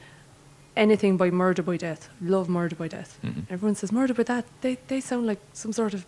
anything 0.75 1.17
by 1.17 1.29
Murder 1.29 1.61
by 1.63 1.77
Death. 1.77 2.09
Love 2.21 2.49
Murder 2.49 2.75
by 2.75 2.87
Death. 2.87 3.19
Mm-hmm. 3.23 3.53
Everyone 3.53 3.75
says 3.75 3.91
Murder 3.91 4.13
by 4.13 4.23
Death. 4.23 4.45
They, 4.61 4.77
they 4.87 5.01
sound 5.01 5.27
like 5.27 5.39
some 5.53 5.73
sort 5.73 5.93
of 5.93 6.05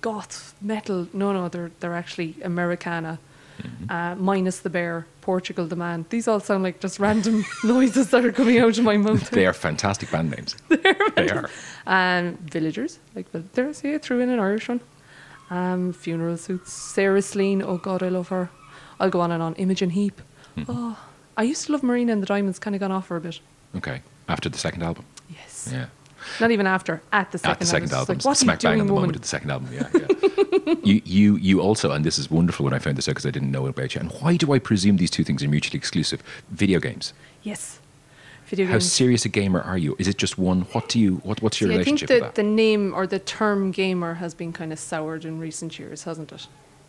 goth 0.00 0.54
metal. 0.60 1.08
No, 1.12 1.32
no, 1.32 1.48
they're, 1.48 1.70
they're 1.80 1.94
actually 1.94 2.36
Americana. 2.42 3.18
Mm-hmm. 3.60 3.90
Uh, 3.90 4.14
minus 4.14 4.60
the 4.60 4.70
bear, 4.70 5.06
Portugal 5.20 5.66
the 5.66 5.74
man. 5.74 6.06
These 6.10 6.28
all 6.28 6.38
sound 6.38 6.62
like 6.62 6.78
just 6.78 7.00
random 7.00 7.44
noises 7.64 8.10
that 8.10 8.24
are 8.24 8.30
coming 8.30 8.58
out 8.58 8.78
of 8.78 8.84
my 8.84 8.96
mouth. 8.96 9.30
They 9.30 9.46
are 9.46 9.52
fantastic 9.52 10.12
band 10.12 10.30
names. 10.30 10.54
they 10.68 11.28
are. 11.28 11.50
Um, 11.84 12.36
villagers, 12.36 13.00
like 13.16 13.26
but 13.32 13.52
there's 13.54 13.82
yeah, 13.82 13.98
threw 13.98 14.20
in 14.20 14.30
an 14.30 14.38
Irish 14.38 14.68
one. 14.68 14.80
Um, 15.50 15.92
funeral 15.92 16.36
suits. 16.36 16.72
Sarah 16.72 17.22
Slean, 17.22 17.62
oh 17.62 17.78
God, 17.78 18.02
I 18.02 18.10
love 18.10 18.28
her. 18.28 18.50
I'll 19.00 19.10
go 19.10 19.20
on 19.20 19.32
and 19.32 19.42
on. 19.42 19.54
Imogen 19.54 19.90
Heap. 19.90 20.20
Oh, 20.68 20.98
I 21.36 21.42
used 21.44 21.66
to 21.66 21.72
love 21.72 21.82
Marina 21.82 22.12
and 22.12 22.22
the 22.22 22.26
Diamonds. 22.26 22.58
Kind 22.58 22.76
of 22.76 22.80
gone 22.80 22.92
off 22.92 23.08
her 23.08 23.16
a 23.16 23.20
bit. 23.20 23.40
Okay. 23.76 24.02
After 24.28 24.48
the 24.48 24.58
second 24.58 24.82
album. 24.82 25.04
Yes. 25.30 25.68
Yeah. 25.72 25.86
Not 26.40 26.50
even 26.50 26.66
after. 26.66 27.00
At 27.12 27.32
the 27.32 27.38
second. 27.38 27.52
At 27.52 27.60
the 27.60 27.66
second 27.66 27.92
album. 27.92 28.16
Like, 28.16 28.24
what 28.24 28.36
Smack 28.36 28.60
bang 28.60 28.72
doing, 28.72 28.80
on 28.82 28.86
the 28.86 28.92
woman? 28.92 29.08
moment 29.08 29.16
of 29.16 29.22
the 29.22 29.28
second 29.28 29.50
album. 29.50 29.68
Yeah. 29.72 29.88
yeah. 29.94 30.74
you, 30.84 31.02
you, 31.04 31.36
you 31.36 31.60
also, 31.60 31.90
and 31.92 32.04
this 32.04 32.18
is 32.18 32.30
wonderful 32.30 32.64
when 32.64 32.74
I 32.74 32.78
found 32.78 32.96
this 32.96 33.08
out 33.08 33.12
because 33.12 33.26
I 33.26 33.30
didn't 33.30 33.50
know 33.50 33.66
about 33.66 33.94
you. 33.94 34.00
And 34.00 34.12
why 34.20 34.36
do 34.36 34.52
I 34.52 34.58
presume 34.58 34.96
these 34.96 35.10
two 35.10 35.24
things 35.24 35.42
are 35.42 35.48
mutually 35.48 35.78
exclusive? 35.78 36.22
Video 36.50 36.80
games. 36.80 37.12
Yes. 37.42 37.78
Video 38.46 38.66
games. 38.66 38.72
How 38.72 38.78
games. 38.78 38.92
serious 38.92 39.24
a 39.24 39.28
gamer 39.28 39.60
are 39.60 39.78
you? 39.78 39.96
Is 39.98 40.08
it 40.08 40.18
just 40.18 40.38
one? 40.38 40.62
What 40.72 40.88
do 40.88 40.98
you? 40.98 41.16
What, 41.16 41.42
what's 41.42 41.60
your 41.60 41.70
See, 41.70 41.78
I 41.78 41.84
think 41.84 42.00
the, 42.00 42.30
the 42.34 42.42
name 42.42 42.94
or 42.94 43.06
the 43.06 43.18
term 43.18 43.70
gamer 43.70 44.14
has 44.14 44.34
been 44.34 44.52
kind 44.52 44.72
of 44.72 44.78
soured 44.78 45.24
in 45.24 45.38
recent 45.38 45.78
years, 45.78 46.04
hasn't 46.04 46.32
it? 46.32 46.46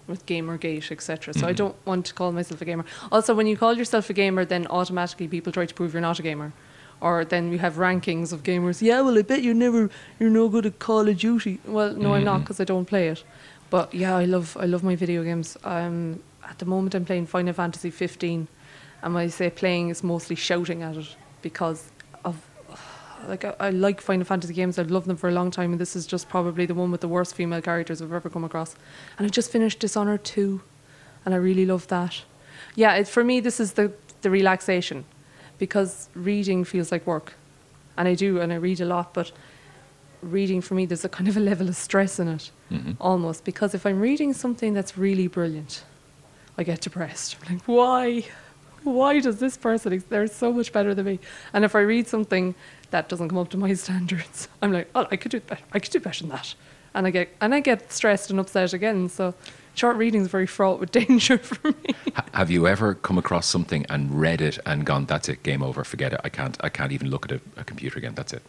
With 0.08 0.26
Gamergate, 0.26 0.92
etc. 0.92 1.34
Mm-hmm. 1.34 1.40
So 1.40 1.48
I 1.48 1.54
don't 1.54 1.76
want 1.86 2.06
to 2.08 2.14
call 2.14 2.32
myself 2.32 2.62
a 2.62 2.66
gamer. 2.66 2.86
Also, 3.12 3.36
when 3.36 3.46
you 3.46 3.56
call 3.56 3.76
yourself 3.76 4.10
a 4.10 4.14
gamer, 4.14 4.44
then 4.44 4.66
automatically 4.68 5.28
people 5.28 5.52
try 5.52 5.66
to 5.66 5.74
prove 5.74 5.94
you're 5.94 6.02
not 6.02 6.18
a 6.18 6.24
gamer. 6.24 6.52
Or 7.02 7.24
then 7.24 7.52
you 7.52 7.60
have 7.60 7.76
rankings 7.76 8.34
of 8.34 8.44
gamers. 8.44 8.82
Yeah, 8.82 9.02
well, 9.02 9.18
I 9.18 9.22
bet 9.22 9.42
you 9.42 9.54
never, 9.54 9.90
you're 10.20 10.30
no 10.30 10.50
good 10.50 10.66
at 10.66 10.80
Call 10.80 11.08
of 11.08 11.18
Duty. 11.18 11.60
Well, 11.66 11.94
no, 11.94 12.14
I'm 12.14 12.20
Mm-hmm. 12.20 12.26
not 12.26 12.40
because 12.42 12.60
I 12.60 12.66
don't 12.66 12.86
play 12.86 13.08
it. 13.08 13.24
But 13.70 13.94
yeah, 13.94 14.18
I 14.18 14.26
love, 14.26 14.58
I 14.60 14.66
love 14.66 14.84
my 14.84 14.96
video 14.96 15.24
games. 15.24 15.56
Um, 15.64 16.20
at 16.44 16.58
the 16.60 16.66
moment, 16.66 16.96
I'm 16.96 17.06
playing 17.06 17.28
Final 17.28 17.54
Fantasy 17.54 17.90
15, 17.92 18.48
and 19.02 19.14
when 19.14 19.24
I 19.24 19.28
say 19.28 19.50
playing, 19.50 19.90
it's 19.90 20.04
mostly 20.04 20.36
shouting 20.36 20.82
at 20.84 20.98
it 20.98 21.16
because 21.42 21.92
of 22.26 22.36
like 23.28 23.44
I, 23.46 23.54
I 23.60 23.70
like 23.70 24.02
Final 24.02 24.26
Fantasy 24.26 24.54
games. 24.54 24.80
I've 24.80 24.90
loved 24.92 25.06
them 25.08 25.18
for 25.18 25.30
a 25.30 25.32
long 25.34 25.52
time, 25.52 25.72
and 25.72 25.80
this 25.80 25.96
is 25.96 26.08
just 26.08 26.28
probably 26.30 26.66
the 26.66 26.74
one 26.74 26.90
with 26.92 27.02
the 27.02 27.08
worst 27.08 27.36
female 27.36 27.62
characters 27.62 28.02
I've 28.02 28.12
ever 28.14 28.30
come 28.30 28.44
across. 28.44 28.76
And 29.18 29.26
I 29.26 29.30
just 29.30 29.52
finished 29.52 29.80
Dishonored 29.80 30.24
two, 30.24 30.62
and 31.26 31.34
I 31.34 31.38
really 31.38 31.66
love 31.66 31.88
that. 31.88 32.24
Yeah, 32.76 32.96
it, 32.96 33.08
for 33.08 33.24
me, 33.24 33.40
this 33.40 33.60
is 33.60 33.74
the 33.74 33.92
the 34.22 34.30
relaxation, 34.30 35.06
because 35.60 36.10
reading 36.16 36.64
feels 36.64 36.92
like 36.92 37.06
work, 37.06 37.34
and 37.98 38.08
I 38.08 38.16
do, 38.16 38.40
and 38.40 38.52
I 38.52 38.56
read 38.56 38.82
a 38.82 38.86
lot, 38.86 39.14
but 39.14 39.32
reading 40.22 40.60
for 40.60 40.74
me 40.74 40.86
there's 40.86 41.06
a 41.06 41.10
kind 41.10 41.30
of 41.30 41.38
a 41.38 41.40
level 41.40 41.70
of 41.70 41.76
stress 41.76 42.20
in 42.20 42.28
it, 42.28 42.52
mm-hmm. 42.72 42.92
almost 43.00 43.44
because 43.46 43.74
if 43.74 43.86
I'm 43.86 44.00
reading 44.00 44.34
something 44.34 44.74
that's 44.74 44.98
really 44.98 45.28
brilliant, 45.28 45.84
I 46.58 46.64
get 46.64 46.82
depressed. 46.82 47.38
I'm 47.48 47.56
like, 47.56 47.64
why? 47.66 48.26
Why 48.84 49.20
does 49.20 49.40
this 49.40 49.58
person? 49.58 50.04
They're 50.10 50.28
so 50.28 50.52
much 50.52 50.72
better 50.72 50.94
than 50.94 51.06
me. 51.06 51.20
And 51.54 51.66
if 51.66 51.76
I 51.76 51.80
read 51.82 52.08
something 52.08 52.56
that 52.92 53.10
doesn't 53.10 53.30
come 53.30 53.38
up 53.38 53.50
to 53.50 53.58
my 53.58 53.74
standards, 53.86 54.48
I'm 54.62 54.72
like, 54.72 54.90
oh, 54.96 55.08
I 55.12 55.16
could 55.16 55.32
do 55.32 55.40
better. 55.42 55.64
I 55.74 55.80
could 55.80 55.92
do 55.92 56.00
better 56.00 56.24
than 56.24 56.30
that. 56.30 56.56
And 56.94 57.06
I 57.06 57.12
get 57.12 57.30
and 57.40 57.54
I 57.54 57.60
get 57.60 57.92
stressed 57.92 58.30
and 58.30 58.40
upset 58.40 58.74
again. 58.74 59.10
So 59.10 59.34
short 59.80 59.96
reading 59.96 60.22
is 60.22 60.28
very 60.28 60.46
fraught 60.46 60.80
with 60.80 60.92
danger 61.04 61.38
for 61.38 61.70
me. 61.70 61.96
Have 62.34 62.52
you 62.52 62.68
ever 62.68 62.96
come 62.96 63.18
across 63.18 63.46
something 63.48 63.86
and 63.90 64.20
read 64.20 64.42
it 64.42 64.60
and 64.66 64.86
gone, 64.86 65.06
"That's 65.06 65.30
it, 65.30 65.42
game 65.42 65.64
over, 65.64 65.84
forget 65.84 66.14
it. 66.14 66.22
I 66.24 66.30
can't. 66.30 66.58
I 66.62 66.70
can't 66.70 66.92
even 66.92 67.10
look 67.10 67.26
at 67.26 67.32
a, 67.32 67.42
a 67.56 67.64
computer 67.64 67.98
again. 67.98 68.14
That's 68.16 68.34
it." 68.34 68.44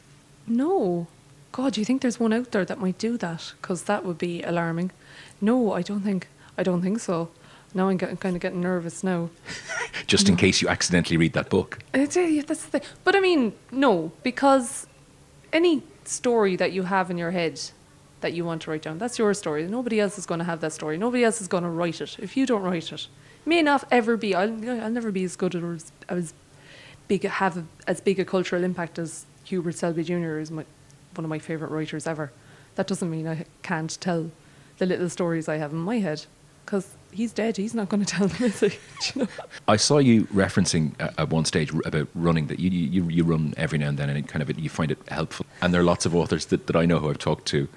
No. 0.46 1.06
God, 1.52 1.72
do 1.72 1.80
you 1.80 1.84
think 1.84 2.02
there's 2.02 2.20
one 2.20 2.32
out 2.32 2.52
there 2.52 2.64
that 2.64 2.78
might 2.78 2.98
do 2.98 3.16
that? 3.18 3.52
Because 3.60 3.84
that 3.84 4.04
would 4.04 4.18
be 4.18 4.42
alarming. 4.42 4.92
No, 5.40 5.72
I 5.72 5.82
don't 5.82 6.00
think. 6.00 6.28
I 6.56 6.62
don't 6.62 6.82
think 6.82 7.00
so. 7.00 7.30
Now 7.74 7.88
I'm 7.88 7.96
getting, 7.96 8.16
kind 8.16 8.36
of 8.36 8.42
getting 8.42 8.60
nervous 8.60 9.02
now. 9.02 9.30
Just 10.06 10.28
in 10.28 10.36
case 10.36 10.60
you 10.62 10.68
accidentally 10.68 11.16
read 11.16 11.32
that 11.32 11.48
book. 11.48 11.78
It's, 11.94 12.16
uh, 12.16 12.20
yeah, 12.20 12.42
that's 12.46 12.64
the 12.64 12.70
thing. 12.78 12.88
But 13.04 13.16
I 13.16 13.20
mean, 13.20 13.52
no, 13.70 14.12
because 14.22 14.86
any 15.52 15.82
story 16.04 16.56
that 16.56 16.72
you 16.72 16.84
have 16.84 17.10
in 17.10 17.18
your 17.18 17.30
head 17.32 17.60
that 18.20 18.32
you 18.32 18.44
want 18.44 18.62
to 18.62 18.70
write 18.70 18.82
down, 18.82 18.98
that's 18.98 19.18
your 19.18 19.32
story. 19.34 19.66
Nobody 19.66 20.00
else 20.00 20.18
is 20.18 20.26
going 20.26 20.38
to 20.38 20.44
have 20.44 20.60
that 20.60 20.72
story. 20.72 20.98
Nobody 20.98 21.24
else 21.24 21.40
is 21.40 21.48
going 21.48 21.62
to 21.62 21.68
write 21.68 22.00
it. 22.00 22.16
If 22.18 22.36
you 22.36 22.46
don't 22.46 22.62
write 22.62 22.92
it, 22.92 23.06
may 23.44 23.62
not 23.62 23.84
ever 23.90 24.16
be. 24.16 24.34
I'll, 24.34 24.52
I'll 24.82 24.90
never 24.90 25.10
be 25.10 25.24
as 25.24 25.36
good 25.36 25.54
or 25.54 25.74
as, 25.74 25.92
as 26.08 26.34
big, 27.08 27.24
have 27.24 27.56
a, 27.56 27.64
as 27.86 28.00
big 28.00 28.20
a 28.20 28.24
cultural 28.24 28.62
impact 28.62 28.98
as 28.98 29.24
Hubert 29.44 29.74
Selby 29.74 30.04
Jr. 30.04 30.38
is 30.38 30.50
my, 30.50 30.64
one 31.14 31.24
of 31.24 31.28
my 31.28 31.38
favourite 31.38 31.72
writers 31.72 32.06
ever. 32.06 32.32
That 32.76 32.86
doesn't 32.86 33.10
mean 33.10 33.26
I 33.26 33.46
can't 33.62 34.00
tell 34.00 34.30
the 34.78 34.86
little 34.86 35.10
stories 35.10 35.48
I 35.48 35.56
have 35.56 35.72
in 35.72 35.78
my 35.78 35.98
head, 35.98 36.26
because 36.64 36.94
he's 37.10 37.32
dead. 37.32 37.56
He's 37.56 37.74
not 37.74 37.88
going 37.88 38.04
to 38.04 38.14
tell 38.14 38.28
them, 38.28 38.42
is 38.44 38.60
he? 38.60 38.70
You 39.14 39.22
know? 39.22 39.28
I 39.66 39.76
saw 39.76 39.98
you 39.98 40.24
referencing 40.26 40.94
at 41.00 41.30
one 41.30 41.44
stage 41.44 41.72
about 41.84 42.08
running 42.14 42.46
that 42.46 42.60
you, 42.60 42.70
you 42.70 43.08
you 43.08 43.24
run 43.24 43.54
every 43.56 43.78
now 43.78 43.88
and 43.88 43.98
then, 43.98 44.08
and 44.08 44.18
it 44.18 44.28
kind 44.28 44.42
of 44.42 44.58
you 44.58 44.68
find 44.68 44.90
it 44.90 44.98
helpful. 45.08 45.46
And 45.62 45.72
there 45.74 45.80
are 45.80 45.84
lots 45.84 46.06
of 46.06 46.14
authors 46.14 46.46
that, 46.46 46.66
that 46.66 46.76
I 46.76 46.86
know 46.86 46.98
who 46.98 47.10
I've 47.10 47.18
talked 47.18 47.46
to. 47.48 47.68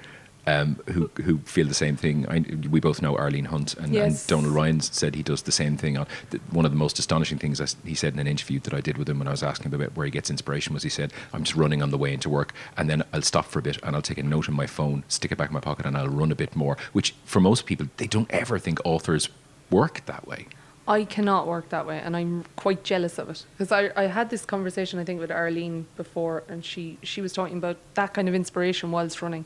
Um, 0.46 0.78
who 0.90 1.10
who 1.24 1.38
feel 1.40 1.68
the 1.68 1.74
same 1.74 1.96
thing? 1.96 2.28
I, 2.28 2.44
we 2.68 2.82
both 2.82 3.02
know 3.02 3.16
Arlene 3.16 3.46
Hunt, 3.46 3.76
and, 3.76 3.94
Yes. 3.94 4.22
and 4.22 4.28
Donal 4.28 4.52
Ryan 4.52 4.82
said 4.82 5.16
he 5.16 5.24
does 5.24 5.44
the 5.44 5.54
same 5.54 5.78
thing. 5.78 5.98
On 5.98 6.06
the, 6.32 6.40
one 6.52 6.66
of 6.66 6.72
the 6.72 6.78
most 6.78 7.00
astonishing 7.00 7.38
things 7.38 7.62
I 7.62 7.68
he 7.86 7.96
said 7.96 8.14
in 8.14 8.20
an 8.20 8.28
interview 8.28 8.60
that 8.60 8.74
I 8.74 8.82
did 8.82 8.98
with 8.98 9.08
him 9.08 9.20
when 9.20 9.28
I 9.30 9.32
was 9.32 9.42
asking 9.42 9.72
him 9.72 9.80
about 9.80 9.96
where 9.96 10.06
he 10.06 10.12
gets 10.12 10.30
inspiration 10.30 10.74
was 10.74 10.84
he 10.84 10.90
said, 10.90 11.14
"I'm 11.32 11.44
just 11.46 11.56
running 11.56 11.82
on 11.82 11.92
the 11.92 11.98
way 11.98 12.14
into 12.14 12.30
work, 12.30 12.54
and 12.76 12.90
then 12.90 13.04
I'll 13.14 13.22
stop 13.22 13.46
for 13.46 13.60
a 13.60 13.62
bit, 13.62 13.78
and 13.84 13.96
I'll 13.96 14.02
take 14.02 14.18
a 14.18 14.24
note 14.24 14.50
in 14.50 14.54
my 14.54 14.68
phone, 14.68 15.04
stick 15.08 15.32
it 15.32 15.38
back 15.38 15.50
in 15.50 15.54
my 15.54 15.62
pocket, 15.62 15.86
and 15.86 15.96
I'll 15.98 16.10
run 16.10 16.32
a 16.32 16.36
bit 16.36 16.56
more." 16.56 16.78
Which 16.92 17.16
for 17.24 17.40
most 17.40 17.66
people, 17.66 17.88
they 17.96 18.08
don't 18.08 18.30
ever 18.30 18.60
think 18.60 18.80
authors 18.84 19.30
work 19.72 20.06
that 20.08 20.28
way. 20.28 20.48
I 20.86 21.06
cannot 21.06 21.48
work 21.48 21.70
that 21.70 21.88
way, 21.88 22.00
and 22.00 22.18
I'm 22.18 22.44
quite 22.58 22.84
jealous 22.84 23.18
of 23.18 23.30
it 23.30 23.46
because 23.58 23.72
I, 23.72 23.92
I 23.96 24.08
had 24.08 24.30
this 24.30 24.44
conversation 24.44 25.00
I 25.00 25.06
think 25.06 25.22
with 25.22 25.32
Arlene 25.32 25.86
before, 25.96 26.44
and 26.50 26.66
she 26.66 26.98
she 27.02 27.22
was 27.22 27.32
talking 27.32 27.58
about 27.58 27.78
that 27.94 28.14
kind 28.14 28.28
of 28.28 28.36
inspiration 28.36 28.92
whilst 28.92 29.22
running. 29.22 29.46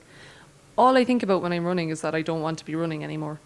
All 0.78 0.96
I 0.96 1.04
think 1.04 1.24
about 1.24 1.42
when 1.42 1.52
I'm 1.54 1.66
running 1.66 1.90
is 1.90 2.02
that 2.02 2.14
I 2.14 2.22
don't 2.22 2.42
want 2.42 2.60
to 2.60 2.66
be 2.66 2.76
running 2.76 3.04
anymore. 3.04 3.40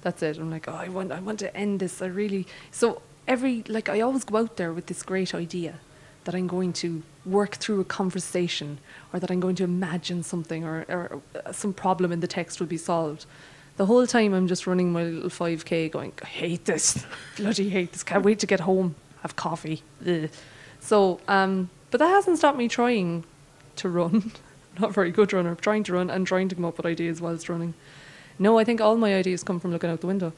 That's 0.00 0.22
it. 0.22 0.38
I'm 0.38 0.50
like, 0.50 0.68
oh, 0.68 0.74
I 0.74 0.88
want 0.88 1.12
I 1.12 1.20
want 1.20 1.38
to 1.40 1.56
end 1.56 1.80
this. 1.80 2.02
I 2.02 2.06
really 2.06 2.46
so 2.70 3.02
every 3.28 3.62
like 3.68 3.88
I 3.88 4.00
always 4.00 4.24
go 4.24 4.38
out 4.38 4.56
there 4.56 4.72
with 4.72 4.86
this 4.86 5.02
great 5.02 5.34
idea 5.34 5.78
that 6.24 6.34
I'm 6.34 6.46
going 6.46 6.72
to 6.74 7.02
work 7.24 7.56
through 7.56 7.80
a 7.80 7.84
conversation 7.84 8.78
or 9.12 9.20
that 9.20 9.30
I'm 9.30 9.40
going 9.40 9.56
to 9.56 9.64
imagine 9.64 10.22
something 10.22 10.64
or, 10.64 10.84
or 10.88 11.20
uh, 11.34 11.52
some 11.52 11.72
problem 11.72 12.12
in 12.12 12.20
the 12.20 12.26
text 12.26 12.60
will 12.60 12.66
be 12.66 12.76
solved. 12.76 13.26
The 13.76 13.86
whole 13.86 14.06
time 14.06 14.34
I'm 14.34 14.48
just 14.48 14.66
running 14.66 14.92
my 14.92 15.04
little 15.04 15.30
5k 15.30 15.90
going, 15.90 16.12
I 16.22 16.26
hate 16.26 16.64
this, 16.66 17.04
bloody 17.36 17.68
hate 17.70 17.92
this, 17.92 18.02
can't 18.02 18.24
wait 18.24 18.38
to 18.40 18.46
get 18.46 18.60
home, 18.60 18.94
have 19.22 19.34
coffee. 19.34 19.82
Ugh. 20.06 20.28
So, 20.80 21.20
um, 21.26 21.70
but 21.90 21.98
that 21.98 22.08
hasn't 22.08 22.38
stopped 22.38 22.58
me 22.58 22.68
trying 22.68 23.24
to 23.76 23.88
run. 23.88 24.32
Not 24.78 24.94
very 24.94 25.10
good 25.10 25.32
runner, 25.32 25.54
trying 25.54 25.84
to 25.84 25.92
run 25.92 26.10
and 26.10 26.26
trying 26.26 26.48
to 26.48 26.54
come 26.54 26.64
up 26.64 26.76
with 26.76 26.86
ideas 26.86 27.20
whilst 27.20 27.48
running. 27.48 27.74
No, 28.38 28.58
I 28.58 28.64
think 28.64 28.80
all 28.80 28.96
my 28.96 29.14
ideas 29.14 29.42
come 29.44 29.60
from 29.60 29.70
looking 29.72 29.90
out 29.90 30.00
the 30.00 30.06
window. 30.06 30.32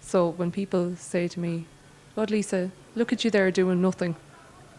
So 0.00 0.28
when 0.30 0.50
people 0.50 0.96
say 0.96 1.28
to 1.28 1.40
me, 1.40 1.66
God, 2.14 2.30
Lisa, 2.30 2.70
look 2.94 3.12
at 3.12 3.24
you 3.24 3.30
there 3.30 3.50
doing 3.50 3.80
nothing. 3.80 4.16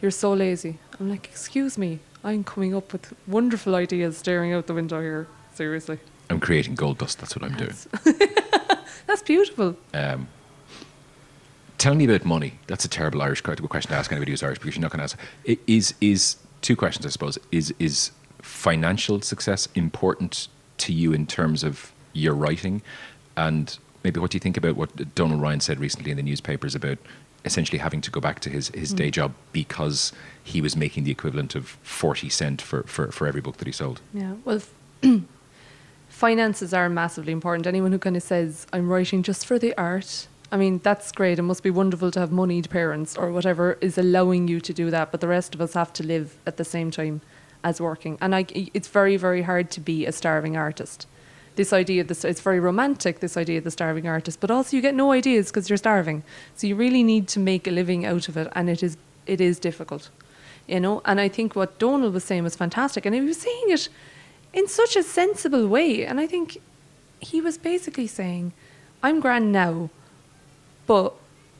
You're 0.01 0.11
so 0.11 0.33
lazy. 0.33 0.77
I'm 0.99 1.09
like, 1.09 1.25
excuse 1.25 1.77
me, 1.77 1.99
I'm 2.23 2.43
coming 2.43 2.75
up 2.75 2.91
with 2.91 3.13
wonderful 3.27 3.75
ideas 3.75 4.17
staring 4.17 4.53
out 4.53 4.67
the 4.67 4.73
window 4.73 5.01
here. 5.01 5.27
Seriously. 5.53 5.99
I'm 6.29 6.39
creating 6.39 6.75
gold 6.75 6.99
dust. 6.99 7.19
That's 7.19 7.35
what 7.35 7.43
I'm 7.43 7.57
doing. 7.57 7.75
That's 9.07 9.21
beautiful. 9.25 9.75
Um, 9.93 10.27
tell 11.77 11.95
me 11.95 12.05
about 12.05 12.23
money. 12.25 12.59
That's 12.67 12.85
a 12.85 12.89
terrible 12.89 13.21
Irish 13.21 13.41
question 13.41 13.67
to 13.91 13.97
ask 13.97 14.11
anybody 14.11 14.31
who's 14.31 14.43
Irish 14.43 14.59
because 14.59 14.75
you're 14.75 14.81
not 14.81 14.91
going 14.91 14.99
to 14.99 15.03
answer. 15.03 15.17
Is 15.65 15.95
is 15.99 16.35
two 16.61 16.75
questions, 16.75 17.05
I 17.05 17.09
suppose. 17.09 17.39
Is 17.51 17.73
is 17.79 18.11
financial 18.41 19.21
success 19.21 19.67
important 19.75 20.47
to 20.79 20.93
you 20.93 21.13
in 21.13 21.25
terms 21.27 21.63
of 21.63 21.91
your 22.13 22.33
writing, 22.33 22.81
and 23.37 23.77
maybe 24.03 24.19
what 24.19 24.31
do 24.31 24.35
you 24.35 24.39
think 24.39 24.57
about 24.57 24.75
what 24.75 25.15
Donal 25.15 25.39
Ryan 25.39 25.59
said 25.59 25.79
recently 25.79 26.11
in 26.11 26.17
the 26.17 26.23
newspapers 26.23 26.75
about 26.75 26.97
essentially 27.45 27.77
having 27.77 28.01
to 28.01 28.11
go 28.11 28.19
back 28.19 28.39
to 28.41 28.49
his, 28.49 28.69
his 28.69 28.93
day 28.93 29.07
hmm. 29.07 29.11
job 29.11 29.33
because 29.51 30.11
he 30.43 30.61
was 30.61 30.75
making 30.75 31.05
the 31.05 31.11
equivalent 31.11 31.55
of 31.55 31.77
40 31.83 32.29
cent 32.29 32.61
for, 32.61 32.83
for, 32.83 33.11
for 33.11 33.27
every 33.27 33.41
book 33.41 33.57
that 33.57 33.67
he 33.67 33.71
sold. 33.71 34.01
Yeah. 34.13 34.33
Well, 34.43 34.61
finances 36.09 36.73
are 36.73 36.89
massively 36.89 37.31
important. 37.31 37.65
Anyone 37.65 37.91
who 37.91 37.99
kind 37.99 38.17
of 38.17 38.23
says, 38.23 38.67
I'm 38.73 38.89
writing 38.89 39.23
just 39.23 39.45
for 39.45 39.57
the 39.57 39.75
art, 39.77 40.27
I 40.51 40.57
mean, 40.57 40.79
that's 40.79 41.11
great. 41.11 41.39
It 41.39 41.43
must 41.43 41.63
be 41.63 41.69
wonderful 41.69 42.11
to 42.11 42.19
have 42.19 42.31
moneyed 42.31 42.69
parents 42.69 43.15
or 43.15 43.31
whatever 43.31 43.77
is 43.81 43.97
allowing 43.97 44.47
you 44.47 44.59
to 44.61 44.73
do 44.73 44.89
that. 44.89 45.11
But 45.11 45.21
the 45.21 45.27
rest 45.27 45.55
of 45.55 45.61
us 45.61 45.73
have 45.73 45.93
to 45.93 46.03
live 46.03 46.37
at 46.45 46.57
the 46.57 46.65
same 46.65 46.91
time 46.91 47.21
as 47.63 47.81
working. 47.81 48.17
And 48.21 48.35
I, 48.35 48.45
it's 48.73 48.87
very, 48.87 49.17
very 49.17 49.41
hard 49.41 49.71
to 49.71 49.79
be 49.79 50.05
a 50.05 50.11
starving 50.11 50.55
artist. 50.57 51.07
This 51.55 51.73
idea, 51.73 52.03
this, 52.03 52.23
it's 52.23 52.41
very 52.41 52.59
romantic, 52.59 53.19
this 53.19 53.35
idea 53.35 53.57
of 53.57 53.63
the 53.63 53.71
starving 53.71 54.07
artist, 54.07 54.39
but 54.39 54.49
also 54.49 54.77
you 54.77 54.81
get 54.81 54.95
no 54.95 55.11
ideas 55.11 55.47
because 55.47 55.69
you're 55.69 55.77
starving. 55.77 56.23
So 56.55 56.67
you 56.67 56.75
really 56.75 57.03
need 57.03 57.27
to 57.29 57.39
make 57.39 57.67
a 57.67 57.71
living 57.71 58.05
out 58.05 58.29
of 58.29 58.37
it, 58.37 58.47
and 58.53 58.69
it 58.69 58.81
is, 58.81 58.97
it 59.25 59.41
is 59.41 59.59
difficult. 59.59 60.09
You 60.67 60.79
know, 60.79 61.01
and 61.03 61.19
I 61.19 61.27
think 61.27 61.55
what 61.55 61.79
Donal 61.79 62.11
was 62.11 62.23
saying 62.23 62.43
was 62.43 62.55
fantastic, 62.55 63.05
and 63.05 63.13
he 63.13 63.21
was 63.21 63.37
saying 63.37 63.65
it 63.67 63.89
in 64.53 64.67
such 64.67 64.95
a 64.95 65.03
sensible 65.03 65.67
way. 65.67 66.05
And 66.05 66.19
I 66.19 66.27
think 66.27 66.61
he 67.19 67.41
was 67.41 67.57
basically 67.57 68.07
saying, 68.07 68.53
I'm 69.03 69.19
grand 69.19 69.51
now, 69.51 69.89
but 70.87 71.13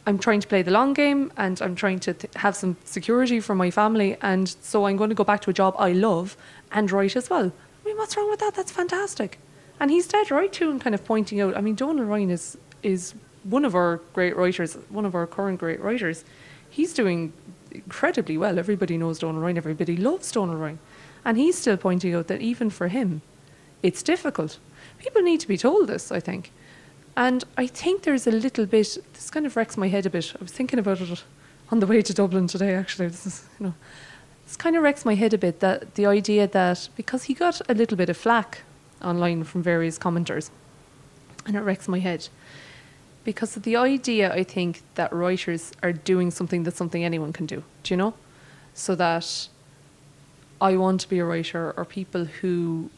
I'm 0.10 0.18
trying 0.18 0.42
to 0.42 0.48
play 0.48 0.64
the 0.64 0.72
long 0.72 0.94
game 0.94 1.32
and 1.38 1.62
I'm 1.62 1.76
trying 1.76 2.00
to 2.00 2.16
th- 2.16 2.34
have 2.38 2.56
some 2.56 2.78
security 2.84 3.40
for 3.40 3.54
my 3.54 3.70
family. 3.70 4.18
And 4.24 4.50
so 4.50 4.88
I'm 4.88 4.98
going 4.98 5.12
to 5.12 5.16
go 5.16 5.24
back 5.24 5.42
to 5.42 5.52
a 5.52 5.54
job 5.54 5.76
I 5.78 5.92
love 5.92 6.36
and 6.72 6.92
write 6.92 7.16
as 7.16 7.30
well. 7.30 7.52
I 7.52 7.88
mean, 7.88 7.96
what's 7.96 8.18
wrong 8.18 8.28
with 8.28 8.40
that? 8.40 8.56
That's 8.56 8.72
fantastic. 8.72 9.38
And 9.80 9.92
he's 9.92 10.08
dead 10.08 10.32
right 10.32 10.52
too, 10.52 10.72
and 10.72 10.82
kind 10.82 10.96
of 10.96 11.06
pointing 11.06 11.40
out. 11.40 11.56
I 11.56 11.62
mean, 11.62 11.76
Donal 11.76 12.06
Ryan 12.06 12.32
is 12.32 12.58
is 12.82 13.14
one 13.44 13.64
of 13.66 13.76
our 13.76 14.02
great 14.14 14.36
writers, 14.36 14.74
one 14.90 15.06
of 15.06 15.14
our 15.14 15.28
current 15.28 15.60
great 15.60 15.80
writers. 15.80 16.26
He's 16.72 16.92
doing 16.92 17.32
incredibly 17.72 18.36
well. 18.36 18.58
Everybody 18.58 18.98
knows 18.98 19.20
Donal 19.20 19.42
Ryan. 19.42 19.58
Everybody 19.58 19.96
loves 19.96 20.32
Donal 20.32 20.56
Ryan, 20.56 20.80
and 21.24 21.38
he's 21.38 21.58
still 21.60 21.78
pointing 21.78 22.16
out 22.16 22.28
that 22.28 22.42
even 22.42 22.72
for 22.72 22.88
him, 22.88 23.22
it's 23.84 24.02
difficult. 24.02 24.58
People 24.98 25.22
need 25.22 25.40
to 25.40 25.48
be 25.48 25.58
told 25.58 25.88
this. 25.88 26.12
I 26.12 26.20
think, 26.20 26.52
and 27.20 27.44
I 27.58 27.68
think 27.68 28.04
there's 28.04 28.28
a 28.28 28.32
little 28.32 28.66
bit. 28.66 28.98
This 29.14 29.30
kind 29.30 29.46
of 29.46 29.58
wrecks 29.58 29.76
my 29.76 29.90
head 29.90 30.06
a 30.06 30.10
bit. 30.10 30.34
I 30.40 30.42
was 30.42 30.54
thinking 30.54 30.80
about 30.80 31.02
it 31.02 31.24
on 31.70 31.82
the 31.82 31.86
way 31.86 32.02
to 32.02 32.14
Dublin 32.14 32.48
today. 32.48 32.74
Actually, 32.74 33.10
this 33.10 33.26
is 33.26 33.44
you 33.60 33.66
know, 33.66 33.74
this 34.46 34.56
kind 34.56 34.78
of 34.78 34.84
wrecks 34.84 35.04
my 35.04 35.16
head 35.16 35.34
a 35.34 35.38
bit. 35.38 35.60
That 35.60 35.96
the 35.96 36.06
idea 36.06 36.48
that 36.48 36.88
because 36.96 37.24
he 37.24 37.34
got 37.34 37.62
a 37.68 37.74
little 37.74 37.98
bit 37.98 38.08
of 38.08 38.16
flack 38.16 38.62
online 39.04 39.44
from 39.44 39.62
various 39.62 40.00
commenters, 40.00 40.50
and 41.46 41.58
it 41.58 41.60
wrecks 41.60 41.90
my 41.90 42.00
head 42.00 42.30
because 43.26 43.58
of 43.58 43.64
the 43.64 43.76
idea 43.76 44.34
I 44.34 44.44
think 44.44 44.82
that 44.96 45.12
writers 45.12 45.74
are 45.84 45.92
doing 45.92 46.32
something 46.32 46.64
that's 46.64 46.78
something 46.78 47.04
anyone 47.04 47.34
can 47.34 47.46
do. 47.46 47.64
Do 47.84 47.94
you 47.94 47.98
know? 47.98 48.14
So 48.74 48.96
that 48.96 49.50
I 50.62 50.78
want 50.78 51.02
to 51.02 51.10
be 51.10 51.20
a 51.20 51.26
writer, 51.26 51.74
or 51.76 51.84
people 51.84 52.24
who 52.24 52.90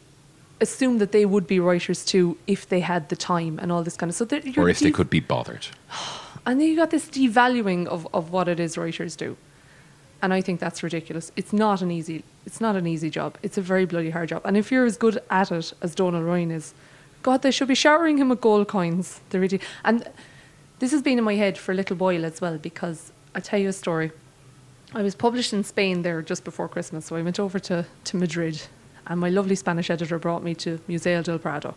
assume 0.62 1.00
that 1.00 1.12
they 1.12 1.26
would 1.26 1.48
be 1.48 1.60
writers 1.60 2.06
too 2.06 2.38
if 2.48 2.70
they 2.70 2.80
had 2.80 3.10
the 3.10 3.16
time 3.16 3.60
and 3.60 3.72
all 3.72 3.84
this 3.84 3.98
kind 3.98 4.10
of 4.10 4.16
so 4.16 4.26
Or 4.56 4.70
if 4.70 4.80
they 4.80 4.92
could 4.92 5.10
be 5.10 5.20
bothered. 5.20 5.68
and 6.46 6.62
then 6.62 6.68
you 6.68 6.76
got 6.76 6.92
this 6.92 7.10
devaluing 7.10 7.88
of, 7.88 8.08
of 8.14 8.32
what 8.32 8.48
it 8.48 8.60
is 8.60 8.78
writers 8.78 9.16
do. 9.16 9.36
And 10.22 10.34
I 10.34 10.42
think 10.42 10.60
that's 10.60 10.84
ridiculous. 10.84 11.32
It's 11.36 11.52
not 11.52 11.82
an 11.82 11.92
easy 11.92 12.24
it's 12.46 12.62
not 12.62 12.76
an 12.76 12.88
easy 12.88 13.10
job. 13.10 13.38
It's 13.44 13.58
a 13.58 13.62
very 13.62 13.86
bloody 13.86 14.12
hard 14.12 14.30
job. 14.30 14.44
And 14.46 14.56
if 14.56 14.72
you're 14.72 14.86
as 14.86 14.98
good 14.98 15.20
at 15.30 15.52
it 15.52 15.74
as 15.82 15.96
Donal 15.96 16.24
Ryan 16.24 16.52
is, 16.52 16.74
God, 17.24 17.42
they 17.42 17.52
should 17.52 17.68
be 17.68 17.76
showering 17.76 18.18
him 18.18 18.30
with 18.30 18.42
gold 18.42 18.68
coins. 18.68 19.20
They 19.32 19.40
really 19.40 19.60
and 19.84 20.08
this 20.80 20.92
has 20.92 21.02
been 21.02 21.18
in 21.18 21.24
my 21.24 21.36
head 21.36 21.58
for 21.58 21.72
a 21.72 21.76
little 21.76 21.98
while 21.98 22.26
as 22.26 22.40
well 22.40 22.58
because 22.58 23.12
I'll 23.36 23.42
tell 23.42 23.60
you 23.60 23.70
a 23.70 23.74
story. 23.74 24.12
I 24.94 25.02
was 25.02 25.16
published 25.16 25.54
in 25.54 25.64
Spain 25.64 26.02
there 26.02 26.22
just 26.22 26.44
before 26.44 26.68
Christmas, 26.68 27.06
so 27.06 27.16
I 27.16 27.22
went 27.22 27.40
over 27.40 27.60
to, 27.60 27.86
to 28.04 28.18
Madrid 28.18 28.62
and 29.08 29.20
my 29.20 29.30
lovely 29.30 29.56
Spanish 29.56 29.90
editor 29.90 30.20
brought 30.20 30.44
me 30.44 30.56
to 30.56 30.80
Museo 30.88 31.22
del 31.22 31.40
Prado. 31.40 31.76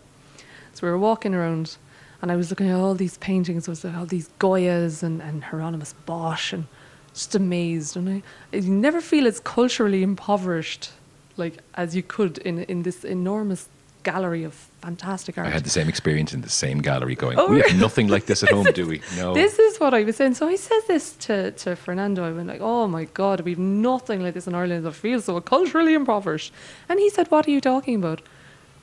So 0.73 0.87
we 0.87 0.91
were 0.91 0.99
walking 0.99 1.35
around 1.35 1.77
and 2.23 2.33
I 2.33 2.37
was 2.37 2.51
looking 2.51 2.69
at 2.69 2.77
all 2.77 2.95
these 2.95 3.19
paintings, 3.19 3.69
was 3.69 3.85
all 3.85 4.07
these 4.07 4.31
Goyas 4.39 5.03
and, 5.03 5.21
and 5.21 5.45
Hieronymus 5.45 5.95
Bosch 6.07 6.53
and 6.53 6.67
just 7.13 7.35
amazed. 7.35 7.97
And 7.97 8.09
I, 8.09 8.23
I 8.57 8.61
never 8.61 9.01
feel 9.01 9.27
as 9.27 9.41
culturally 9.41 10.03
impoverished 10.03 10.91
like 11.37 11.59
as 11.75 11.97
you 11.97 12.03
could 12.03 12.39
in, 12.39 12.61
in 12.65 12.83
this 12.83 13.05
enormous 13.05 13.69
gallery 14.05 14.45
of 14.45 14.55
fantastic 14.81 15.37
art. 15.39 15.47
I 15.47 15.51
had 15.51 15.65
the 15.65 15.71
same 15.71 15.89
experience 15.89 16.33
in 16.33 16.43
the 16.43 16.49
same 16.49 16.79
gallery 16.81 17.17
going, 17.17 17.39
Oh, 17.39 17.49
we 17.49 17.61
have 17.61 17.77
nothing 17.77 18.09
like 18.09 18.27
this 18.27 18.43
at 18.45 18.51
home, 18.51 18.67
do 18.73 18.87
we? 18.87 19.01
No. 19.17 19.35
This 19.35 19.59
is 19.59 19.79
what 19.81 19.93
I 19.95 20.05
was 20.05 20.17
saying. 20.17 20.35
So 20.35 20.49
I 20.49 20.57
said 20.57 20.83
this 20.87 21.13
to, 21.27 21.51
to 21.53 21.75
Fernando. 21.75 22.25
I 22.25 22.33
went 22.33 22.49
like, 22.49 22.61
"Oh 22.61 22.87
my 22.87 23.05
God, 23.05 23.41
we've 23.41 23.59
nothing 23.59 24.23
like 24.23 24.35
this 24.35 24.47
in 24.47 24.55
Ireland. 24.55 24.87
I 24.87 24.91
feel 24.91 25.21
so 25.21 25.41
culturally 25.41 25.95
impoverished." 25.95 26.53
And 26.89 26.99
he 26.99 27.09
said, 27.11 27.27
"What 27.31 27.47
are 27.47 27.51
you 27.51 27.61
talking 27.61 27.97
about? 27.97 28.23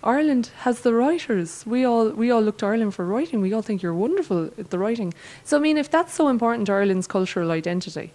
Ireland 0.03 0.51
has 0.65 0.81
the 0.81 0.93
writers. 0.93 1.63
We 1.65 1.85
all 1.85 2.09
we 2.09 2.31
all 2.31 2.41
look 2.41 2.57
to 2.59 2.65
Ireland 2.65 2.93
for 2.95 3.05
writing. 3.05 3.41
We 3.41 3.53
all 3.53 3.61
think 3.61 3.81
you're 3.83 3.93
wonderful 3.93 4.49
at 4.57 4.69
the 4.69 4.79
writing. 4.79 5.13
So 5.43 5.57
I 5.57 5.59
mean, 5.59 5.77
if 5.77 5.89
that's 5.89 6.13
so 6.13 6.27
important 6.27 6.65
to 6.67 6.73
Ireland's 6.73 7.07
cultural 7.07 7.51
identity, 7.51 8.11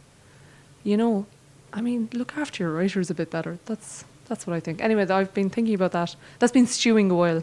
you 0.82 0.96
know, 0.96 1.26
I 1.72 1.80
mean, 1.80 2.08
look 2.12 2.36
after 2.36 2.62
your 2.64 2.72
writers 2.72 3.10
a 3.10 3.14
bit 3.14 3.30
better. 3.30 3.58
That's 3.66 4.04
that's 4.28 4.46
what 4.46 4.54
I 4.54 4.60
think. 4.60 4.82
Anyway, 4.82 5.06
I've 5.08 5.32
been 5.34 5.50
thinking 5.50 5.74
about 5.74 5.92
that. 5.92 6.16
That's 6.38 6.52
been 6.52 6.66
stewing 6.66 7.10
a 7.10 7.14
while. 7.14 7.42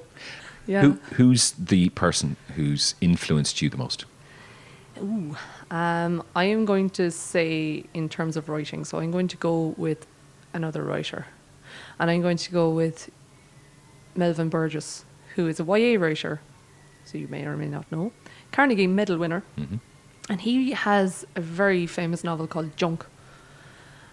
Yeah. 0.68 0.82
Who, 0.82 0.92
who's 1.16 1.52
the 1.52 1.90
person 1.90 2.36
who's 2.56 2.96
influenced 3.02 3.62
you 3.62 3.70
the 3.70 3.78
most? 3.78 4.06
Um, 5.72 6.24
I 6.36 6.46
am 6.46 6.66
going 6.66 6.90
to 6.92 7.12
say, 7.12 7.84
in 7.94 8.08
terms 8.08 8.38
of 8.38 8.48
writing, 8.48 8.86
so 8.86 9.00
I'm 9.00 9.12
going 9.12 9.28
to 9.28 9.38
go 9.38 9.74
with 9.78 10.06
another 10.54 10.84
writer. 10.84 11.25
And 12.00 12.10
I'm 12.10 12.22
going 12.22 12.38
to 12.38 12.52
go 12.52 12.70
with 12.70 13.10
Melvin 14.16 14.50
Burgess, 14.50 15.04
who 15.36 15.48
is 15.48 15.60
a 15.60 15.63
YA 15.63 16.00
writer 16.00 16.40
so 17.06 17.18
you 17.18 17.28
may 17.28 17.46
or 17.46 17.58
may 17.58 17.68
not 17.68 17.92
know. 17.92 18.12
Carnegie 18.52 18.88
Medal 18.88 19.18
winner. 19.18 19.44
And 20.30 20.42
he 20.42 20.72
has 20.72 21.25
a 21.36 21.42
very 21.42 21.86
famous 21.86 22.24
novel 22.24 22.48
called 22.48 22.78
Junk. 22.78 23.06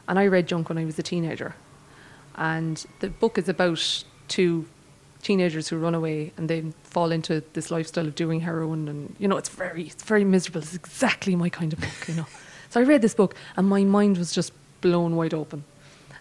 And 0.08 0.18
I 0.18 0.26
read 0.26 0.48
Junk 0.48 0.68
when 0.68 0.78
I 0.78 0.84
was 0.84 0.98
a 0.98 1.02
teenager. 1.02 1.54
And 2.40 2.84
the 3.00 3.10
book 3.10 3.36
is 3.36 3.48
about 3.50 4.04
two 4.28 4.66
teenagers 5.22 5.68
who 5.68 5.76
run 5.76 5.94
away 5.94 6.32
and 6.38 6.48
they 6.48 6.64
fall 6.82 7.12
into 7.12 7.44
this 7.52 7.70
lifestyle 7.70 8.06
of 8.06 8.14
doing 8.14 8.40
heroin. 8.40 8.88
And 8.88 9.14
you 9.18 9.28
know 9.28 9.36
it's 9.36 9.50
very 9.50 9.84
it's 9.84 10.02
very 10.02 10.24
miserable. 10.24 10.62
It's 10.62 10.74
exactly 10.74 11.36
my 11.36 11.50
kind 11.50 11.72
of 11.74 11.80
book 11.80 12.08
you 12.08 12.14
know. 12.14 12.26
So 12.70 12.80
i 12.80 12.84
read 12.84 13.02
this 13.02 13.14
book 13.14 13.34
and 13.56 13.68
my 13.68 13.84
mind 13.84 14.16
was 14.16 14.32
just 14.32 14.52
blown 14.80 15.16
wide 15.16 15.34
open. 15.34 15.64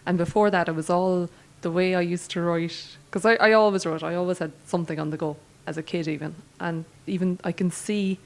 And 0.04 0.18
before 0.18 0.50
that 0.50 0.68
it 0.68 0.74
was 0.74 0.90
all 0.90 1.30
the 1.62 1.70
way 1.70 1.94
i 1.94 2.00
used 2.00 2.30
to 2.30 2.40
write 2.40 2.96
because 3.06 3.24
I, 3.24 3.34
I 3.36 3.52
always 3.52 3.86
wrote. 3.86 4.02
I 4.02 4.14
always 4.14 4.38
had 4.38 4.52
something 4.66 5.00
on 5.00 5.10
the 5.10 5.16
go 5.16 5.36
as 5.66 5.78
a 5.78 5.82
kid 5.82 6.06
even. 6.06 6.34
And 6.60 6.84
even 7.06 7.40
i 7.44 7.52
can 7.52 7.70
see 7.70 8.18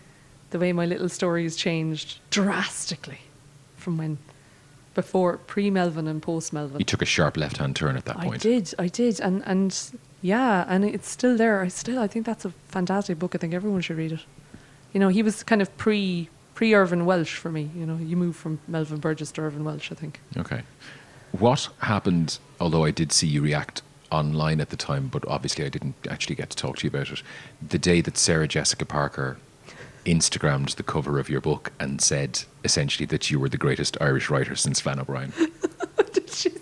the 0.51 0.59
way 0.59 0.73
my 0.73 0.87
little 0.87 1.09
stories 1.09 1.55
changed 1.55 2.19
drastically 2.31 3.21
from 3.77 3.99
when 3.99 4.19
before 4.95 5.39
pre 5.39 5.71
melvin 5.71 6.07
and 6.07 6.23
post 6.23 6.53
melvin 6.53 6.79
You 6.79 6.85
took 6.85 7.03
a 7.03 7.07
sharp 7.07 7.37
left 7.37 7.59
hand 7.59 7.77
turn 7.77 7.97
at 7.97 8.05
that 8.07 8.19
I 8.19 8.25
point. 8.25 8.47
I 8.47 8.49
did, 8.49 8.75
I 8.79 8.89
did, 8.89 9.21
and 9.21 9.43
and 9.47 9.93
yeah, 10.23 10.65
and 10.69 10.85
it's 10.85 11.09
still 11.09 11.37
there. 11.37 11.61
I 11.61 11.69
still, 11.69 11.99
I 11.99 12.07
think 12.07 12.25
that's 12.25 12.45
a 12.45 12.51
fantastic 12.69 13.19
book. 13.19 13.35
I 13.35 13.39
think 13.39 13.53
everyone 13.53 13.83
should 13.83 13.99
read 13.99 14.13
it. 14.13 14.21
You 14.93 15.01
know, 15.01 15.09
he 15.09 15.23
was 15.23 15.43
kind 15.43 15.61
of 15.61 15.77
pre 15.77 16.31
pre 16.55 16.75
Irvin 16.75 17.05
Welsh 17.05 17.37
for 17.37 17.51
me. 17.51 17.71
You 17.77 17.85
know, 17.85 17.97
you 17.97 18.17
moved 18.17 18.39
from 18.39 18.61
Melvin 18.67 19.01
Burgess 19.01 19.33
to 19.33 19.43
Irvin 19.43 19.65
Welsh, 19.65 19.93
I 19.93 19.95
think. 19.95 20.21
Okay. 20.37 20.63
What 21.33 21.69
happened, 21.81 22.39
although 22.61 22.85
I 22.85 22.91
did 22.91 23.13
see 23.13 23.27
you 23.27 23.43
react 23.43 23.83
online 24.11 24.61
at 24.61 24.71
the 24.71 24.77
time, 24.77 25.09
but 25.09 25.27
obviously 25.27 25.65
I 25.65 25.69
didn't 25.69 25.97
actually 26.09 26.37
get 26.37 26.51
to 26.51 26.57
talk 26.57 26.79
to 26.79 26.85
you 26.85 26.89
about 26.89 27.11
it, 27.11 27.23
the 27.67 27.79
day 27.79 28.01
that 28.01 28.17
Sarah 28.17 28.47
Jessica 28.47 28.85
Parker 28.85 29.37
Instagrammed 30.05 30.75
the 30.77 30.83
cover 30.83 31.19
of 31.19 31.29
your 31.29 31.41
book 31.41 31.73
and 31.81 32.01
said 32.01 32.43
essentially 32.65 33.07
that 33.07 33.31
you 33.31 33.39
were 33.41 33.49
the 33.49 33.57
greatest 33.59 33.97
Irish 34.01 34.31
writer 34.31 34.55
since 34.55 34.81
Flann 34.81 34.99
O'Brien. 35.01 35.33
Did 36.13 36.31
she 36.31 36.51
say- 36.51 36.61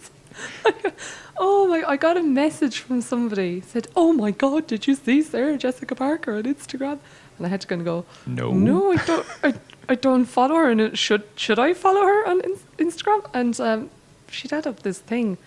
oh 1.39 1.67
my! 1.69 1.83
I 1.87 1.97
got 1.97 2.17
a 2.17 2.23
message 2.23 2.79
from 2.79 3.01
somebody 3.01 3.61
said, 3.61 3.89
"Oh 3.97 4.13
my 4.13 4.31
God, 4.31 4.67
did 4.67 4.87
you 4.87 4.95
see 4.95 5.23
Sarah 5.23 5.57
Jessica 5.59 5.95
Parker 5.95 6.35
on 6.37 6.45
Instagram?" 6.45 6.99
And 7.39 7.47
I 7.47 7.49
had 7.51 7.61
to 7.63 7.67
kind 7.67 7.81
of 7.81 7.85
go, 7.87 8.05
No. 8.27 8.53
no, 8.53 8.93
I 8.93 8.97
don't, 8.97 9.27
I, 9.43 9.55
I 9.89 9.95
don't 9.95 10.25
follow 10.27 10.57
her, 10.57 10.71
and 10.71 10.81
it 10.81 10.99
should 10.99 11.25
should 11.37 11.59
I 11.59 11.75
follow 11.75 12.03
her 12.03 12.27
on 12.29 12.41
in- 12.43 12.87
Instagram?" 12.87 13.29
And 13.35 13.59
um, 13.61 13.91
she'd 14.31 14.51
had 14.53 14.67
up 14.67 14.81
this 14.83 14.99
thing, 14.99 15.39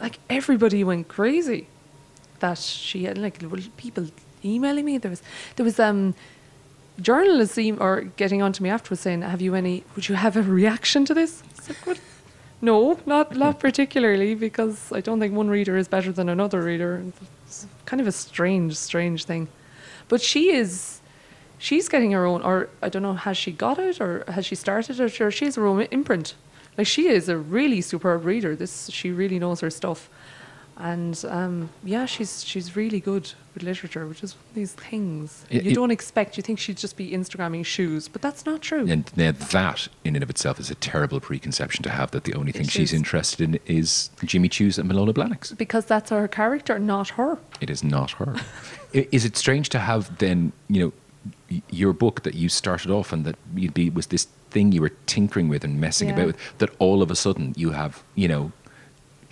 like 0.00 0.18
everybody 0.28 0.82
went 0.84 1.08
crazy 1.08 1.68
that 2.40 2.58
she 2.58 3.04
had 3.04 3.16
like 3.18 3.38
people 3.76 4.08
emailing 4.44 4.84
me. 4.84 4.98
There 4.98 5.10
was 5.10 5.22
there 5.56 5.64
was 5.64 5.78
um 5.80 6.14
journalists 7.00 7.58
em- 7.58 7.78
or 7.80 8.02
getting 8.16 8.42
on 8.42 8.52
to 8.52 8.62
me 8.62 8.70
afterwards 8.70 9.00
saying, 9.02 9.22
"Have 9.22 9.42
you 9.42 9.54
any? 9.54 9.84
Would 9.94 10.08
you 10.08 10.14
have 10.14 10.36
a 10.36 10.42
reaction 10.42 11.04
to 11.06 11.14
this?" 11.14 11.42
Like? 11.86 11.98
No, 12.60 12.98
not 13.04 13.36
not 13.36 13.60
particularly, 13.60 14.34
because 14.34 14.90
I 14.92 15.00
don't 15.00 15.20
think 15.20 15.34
one 15.34 15.48
reader 15.48 15.76
is 15.76 15.88
better 15.88 16.12
than 16.12 16.28
another 16.28 16.62
reader. 16.62 17.02
It's 17.46 17.66
kind 17.84 18.00
of 18.00 18.06
a 18.06 18.12
strange, 18.12 18.76
strange 18.76 19.24
thing. 19.24 19.48
But 20.08 20.22
she 20.22 20.52
is, 20.52 21.00
she's 21.58 21.88
getting 21.88 22.12
her 22.12 22.24
own, 22.24 22.42
or 22.42 22.68
I 22.80 22.88
don't 22.88 23.02
know, 23.02 23.14
has 23.14 23.36
she 23.36 23.52
got 23.52 23.78
it, 23.78 24.00
or 24.00 24.24
has 24.28 24.46
she 24.46 24.54
started 24.54 24.98
it, 25.00 25.20
or 25.20 25.30
she 25.30 25.44
has 25.46 25.56
her 25.56 25.66
own 25.66 25.82
imprint. 25.90 26.34
Like 26.78 26.86
she 26.86 27.08
is 27.08 27.28
a 27.28 27.36
really 27.36 27.80
superb 27.80 28.24
reader. 28.24 28.56
This 28.56 28.88
she 28.90 29.10
really 29.10 29.38
knows 29.38 29.60
her 29.60 29.70
stuff, 29.70 30.08
and 30.76 31.24
um, 31.28 31.70
yeah, 31.84 32.04
she's 32.06 32.44
she's 32.44 32.74
really 32.76 32.98
good 33.00 33.32
with 33.54 33.62
literature, 33.62 34.06
which 34.06 34.22
is 34.24 34.34
one 34.34 34.42
of 34.50 34.54
these 34.54 34.72
things 34.72 35.44
you 35.50 35.60
it- 35.60 35.74
don't 35.74 35.90
expect. 35.92 36.36
You 36.36 36.42
think 36.42 36.58
she'd 36.58 36.76
just 36.76 36.96
be 36.96 37.12
Instagramming 37.12 37.64
shoes, 37.64 38.08
but 38.08 38.20
that's 38.22 38.44
not 38.44 38.60
true. 38.62 38.86
and 38.88 39.10
now 39.16 39.30
that, 39.32 39.88
in 40.04 40.16
and 40.16 40.22
of 40.22 40.30
itself, 40.30 40.58
is 40.58 40.70
a 40.70 40.74
terrible 40.74 41.20
preconception 41.20 41.82
to 41.84 41.90
have 41.90 42.10
that 42.10 42.24
the 42.24 42.34
only 42.34 42.50
thing 42.52 42.62
It 42.62 42.70
she's 42.70 42.92
is. 42.92 42.98
interested 42.98 43.40
in 43.54 43.60
is 43.66 44.10
Jimmy 44.24 44.48
Choos 44.48 44.78
and 44.78 44.88
Manolo 44.88 45.12
Blahniks. 45.12 45.56
because 45.56 45.84
that's 45.86 46.10
her 46.10 46.26
character, 46.28 46.78
not 46.78 47.10
her. 47.10 47.38
It 47.60 47.70
is 47.70 47.84
not 47.84 48.12
her. 48.12 48.34
Is 48.92 49.24
it 49.24 49.36
strange 49.36 49.68
to 49.70 49.78
have 49.78 50.18
then, 50.18 50.52
you 50.68 50.80
know, 51.50 51.60
your 51.70 51.92
book 51.92 52.22
that 52.24 52.34
you 52.34 52.48
started 52.48 52.90
off 52.90 53.12
and 53.12 53.24
that 53.24 53.36
you'd 53.54 53.74
be 53.74 53.90
was 53.90 54.08
this 54.08 54.26
thing 54.50 54.72
you 54.72 54.80
were 54.80 54.92
tinkering 55.06 55.48
with 55.48 55.64
and 55.64 55.80
messing 55.80 56.08
Yeah. 56.08 56.14
about 56.14 56.26
with 56.26 56.58
that 56.58 56.70
all 56.78 57.02
of 57.02 57.10
a 57.10 57.16
sudden 57.16 57.54
you 57.56 57.70
have, 57.70 58.02
you 58.14 58.28
know, 58.28 58.52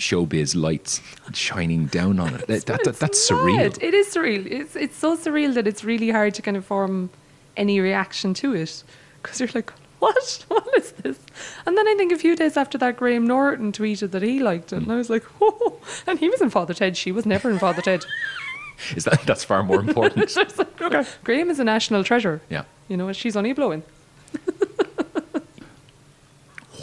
showbiz 0.02 0.54
lights 0.56 1.00
shining 1.32 1.86
down 1.86 2.18
on 2.18 2.34
it. 2.34 2.46
That, 2.48 2.66
that, 2.66 2.84
that- 2.84 2.98
that's 2.98 3.30
mad. 3.30 3.38
surreal. 3.38 3.82
It 3.82 3.94
is 3.94 4.06
surreal. 4.14 4.44
It's 4.50 4.74
it's 4.76 4.96
so 4.96 5.16
surreal 5.16 5.54
that 5.54 5.66
it's 5.66 5.84
really 5.84 6.10
hard 6.10 6.34
to 6.34 6.42
kind 6.42 6.56
of 6.56 6.64
form 6.64 7.10
any 7.56 7.80
reaction 7.80 8.34
to 8.34 8.54
it 8.54 8.82
because 9.22 9.38
you're 9.40 9.48
like, 9.54 9.70
what? 10.00 10.44
What 10.48 10.66
is 10.76 10.92
this? 10.92 11.18
And 11.66 11.76
then 11.76 11.86
I 11.86 11.94
think 11.96 12.12
a 12.12 12.18
few 12.18 12.34
days 12.36 12.56
after 12.56 12.76
that, 12.78 12.96
Graham 12.96 13.26
Norton 13.26 13.70
tweeted 13.72 14.10
that 14.10 14.22
he 14.22 14.40
liked 14.40 14.72
it, 14.72 14.82
and 14.82 14.90
I 14.92 14.96
was 14.96 15.08
like, 15.10 15.24
oh, 15.40 15.78
and 16.06 16.18
he 16.18 16.28
was 16.28 16.40
in 16.40 16.50
Father 16.50 16.74
Ted. 16.74 16.96
She 16.96 17.12
was 17.12 17.24
never 17.24 17.50
in 17.50 17.58
Father 17.58 17.82
Ted. 17.82 18.04
Is 18.96 19.04
that 19.04 19.22
that's 19.26 19.44
far 19.44 19.62
more 19.62 19.78
important? 19.80 20.34
Like, 20.34 20.82
okay. 20.82 21.04
Graham 21.22 21.50
is 21.50 21.60
a 21.60 21.64
national 21.64 22.02
treasure. 22.02 22.40
yeah. 22.50 22.64
You 22.88 22.96
know, 22.96 23.12
she's 23.12 23.36
only 23.36 23.52
blowing. 23.52 23.84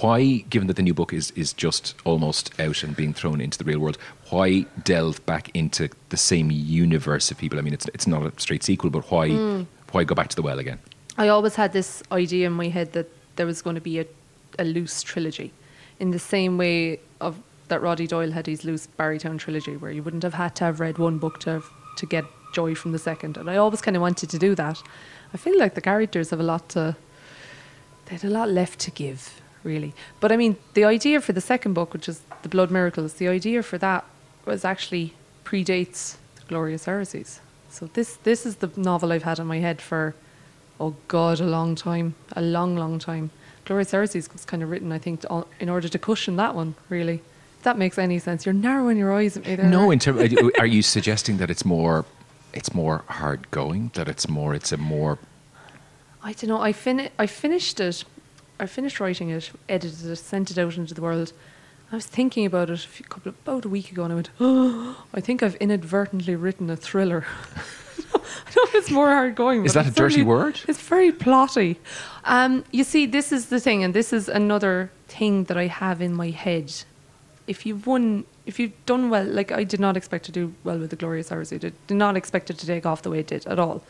Why, 0.02 0.46
given 0.50 0.68
that 0.68 0.76
the 0.76 0.84
new 0.84 0.94
book 0.94 1.14
is, 1.14 1.32
is 1.32 1.52
just 1.54 1.96
almost 2.06 2.58
out 2.60 2.84
and 2.84 2.96
being 2.96 3.14
thrown 3.14 3.42
into 3.42 3.58
the 3.58 3.64
real 3.64 3.80
world, 3.80 3.98
why 4.30 4.62
delve 4.84 5.26
back 5.26 5.50
into 5.54 5.90
the 6.10 6.18
same 6.18 6.52
universe 6.52 7.32
of 7.32 7.38
people? 7.38 7.60
I 7.60 7.62
mean, 7.62 7.74
it's 7.74 7.88
it's 7.94 8.08
not 8.08 8.24
a 8.26 8.32
straight 8.40 8.64
sequel, 8.64 8.90
but 8.90 9.10
why 9.12 9.30
Hmm. 9.30 9.64
why 9.92 10.04
go 10.04 10.16
back 10.16 10.30
to 10.30 10.36
the 10.36 10.42
well 10.42 10.60
again? 10.60 10.80
I 11.18 11.28
always 11.28 11.56
had 11.56 11.74
this 11.74 12.02
idea 12.12 12.48
in 12.48 12.54
my 12.54 12.70
head 12.70 12.94
that 12.94 13.08
there 13.36 13.46
was 13.46 13.62
going 13.62 13.76
to 13.76 13.82
be 13.82 14.00
a, 14.00 14.06
a 14.58 14.64
loose 14.64 15.02
trilogy, 15.04 15.52
in 16.00 16.12
the 16.12 16.20
same 16.20 16.58
way 16.58 17.00
of 17.20 17.36
that 17.68 17.82
Roddy 17.82 18.08
Doyle 18.08 18.32
had 18.32 18.48
his 18.48 18.64
loose 18.64 18.88
Barrytown 18.98 19.38
trilogy, 19.38 19.76
where 19.78 19.92
you 19.92 20.02
wouldn't 20.04 20.24
have 20.24 20.34
had 20.36 20.56
to 20.56 20.64
have 20.66 20.80
read 20.80 20.98
one 20.98 21.18
book 21.20 21.40
to 21.42 21.50
have, 21.52 21.66
to 21.98 22.06
get 22.06 22.26
joy 22.54 22.74
from 22.74 22.94
the 22.94 23.00
second. 23.00 23.38
And 23.38 23.50
I 23.50 23.58
always 23.58 23.82
kind 23.82 23.96
of 23.98 24.02
wanted 24.02 24.30
to 24.32 24.40
do 24.40 24.56
that. 24.56 24.82
I 25.34 25.38
feel 25.38 25.58
like 25.60 25.76
the 25.76 25.82
characters 25.82 26.30
have 26.32 26.40
a 26.40 26.44
lot 26.44 26.70
to. 26.70 26.96
They 28.06 28.16
had 28.16 28.24
a 28.24 28.30
lot 28.30 28.50
left 28.50 28.80
to 28.80 28.92
give, 28.92 29.39
really. 29.64 29.94
But 30.20 30.32
I 30.32 30.38
mean, 30.38 30.58
the 30.74 30.86
idea 30.86 31.22
for 31.22 31.34
the 31.34 31.42
second 31.42 31.74
book, 31.74 31.94
which 31.94 32.08
is 32.10 32.22
The 32.42 32.50
Blood 32.50 32.72
Miracles, 32.72 33.14
the 33.14 33.28
idea 33.28 33.64
for 33.64 33.78
that 33.78 34.06
was 34.46 34.66
actually 34.66 35.14
predates 35.44 36.16
The 36.36 36.46
Glorious 36.48 36.86
Heresies. 36.86 37.40
So 37.70 37.90
this 37.94 38.18
this 38.24 38.46
is 38.46 38.58
the 38.58 38.72
novel 38.76 39.12
I've 39.12 39.24
had 39.24 39.40
in 39.40 39.48
my 39.48 39.60
head 39.60 39.82
for, 39.82 40.16
oh 40.80 40.96
God, 41.08 41.40
a 41.40 41.46
long 41.46 41.76
time, 41.76 42.16
a 42.34 42.42
long, 42.42 42.76
long 42.76 43.00
time. 43.00 43.32
Glorious 43.66 43.92
Heresies 43.92 44.32
was 44.34 44.46
kind 44.46 44.64
of 44.64 44.72
written, 44.72 44.92
I 44.92 44.98
think, 44.98 45.22
to, 45.22 45.46
in 45.60 45.70
order 45.70 45.88
to 45.88 46.00
cushion 46.00 46.38
that 46.38 46.56
one, 46.56 46.74
really. 46.90 47.22
If 47.58 47.64
that 47.64 47.78
makes 47.78 47.98
any 47.98 48.18
sense. 48.20 48.46
You're 48.46 48.54
narrowing 48.54 48.98
your 48.98 49.14
eyes 49.14 49.38
at 49.38 49.46
me 49.46 49.56
there. 49.56 49.70
No, 49.70 49.92
in 49.92 50.00
are 50.58 50.66
you 50.66 50.82
suggesting 50.82 51.38
that 51.38 51.52
it's 51.52 51.66
more, 51.66 52.06
it's 52.54 52.74
more 52.74 53.04
hard 53.08 53.52
going? 53.52 53.92
That 53.96 54.08
it's 54.08 54.28
more, 54.28 54.56
it's 54.56 54.72
a 54.72 54.78
more. 54.78 55.20
I 56.24 56.34
don't 56.34 56.48
know. 56.48 56.62
I 56.62 56.72
fin- 56.72 57.10
I 57.20 57.28
finished 57.28 57.80
it. 57.80 58.06
I 58.60 58.66
finished 58.66 59.00
writing 59.00 59.30
it, 59.30 59.52
edited 59.70 60.06
it, 60.06 60.16
sent 60.18 60.52
it 60.52 60.58
out 60.58 60.76
into 60.76 60.94
the 60.94 61.02
world. 61.02 61.32
I 61.92 61.96
was 61.96 62.06
thinking 62.06 62.46
about 62.46 62.70
it 62.70 62.74
a 62.74 62.88
few, 62.88 63.06
couple 63.06 63.30
about 63.30 63.66
a 63.66 63.70
week 63.70 63.92
ago, 63.92 64.04
and 64.04 64.12
I 64.12 64.16
went, 64.16 64.30
"Oh, 64.40 65.06
I 65.14 65.22
think 65.22 65.42
I've 65.42 65.56
inadvertently 65.56 66.36
written 66.36 66.70
a 66.70 66.76
thriller." 66.76 67.26
I 68.14 68.52
don't 68.52 68.56
know 68.56 68.64
if 68.64 68.76
it's 68.76 68.92
more 68.92 69.08
hard 69.08 69.36
going. 69.36 69.66
Is 69.66 69.74
that 69.74 69.88
a 69.88 69.92
dirty 69.92 70.24
word? 70.24 70.60
It's 70.68 70.82
very 70.82 71.12
plotty. 71.12 71.78
Um, 72.26 72.64
you 72.72 72.84
see, 72.84 73.06
this 73.06 73.32
is 73.32 73.48
the 73.48 73.60
thing, 73.60 73.84
and 73.84 73.94
this 73.94 74.12
is 74.12 74.28
another 74.28 74.92
thing 75.08 75.46
that 75.46 75.58
I 75.58 75.68
have 75.68 76.02
in 76.02 76.14
my 76.14 76.30
head. 76.30 76.74
If 77.48 77.66
you've 77.66 77.88
won, 77.88 78.26
if 78.46 78.60
you've 78.60 78.74
done 78.86 79.10
well, 79.10 79.26
like 79.26 79.52
I 79.52 79.64
did 79.64 79.80
not 79.80 79.96
expect 79.98 80.26
to 80.26 80.32
do 80.32 80.54
well 80.64 80.78
with 80.78 80.90
the 80.90 80.96
Glorious 80.96 81.32
Hours. 81.32 81.54
I 81.54 81.58
did, 81.58 81.74
did 81.88 81.98
not 81.98 82.18
expect 82.18 82.50
it 82.50 82.58
to 82.60 82.68
take 82.68 82.86
off 82.86 83.02
the 83.02 83.10
way 83.10 83.20
it 83.20 83.28
did 83.28 83.46
at 83.48 83.60
all. 83.60 83.84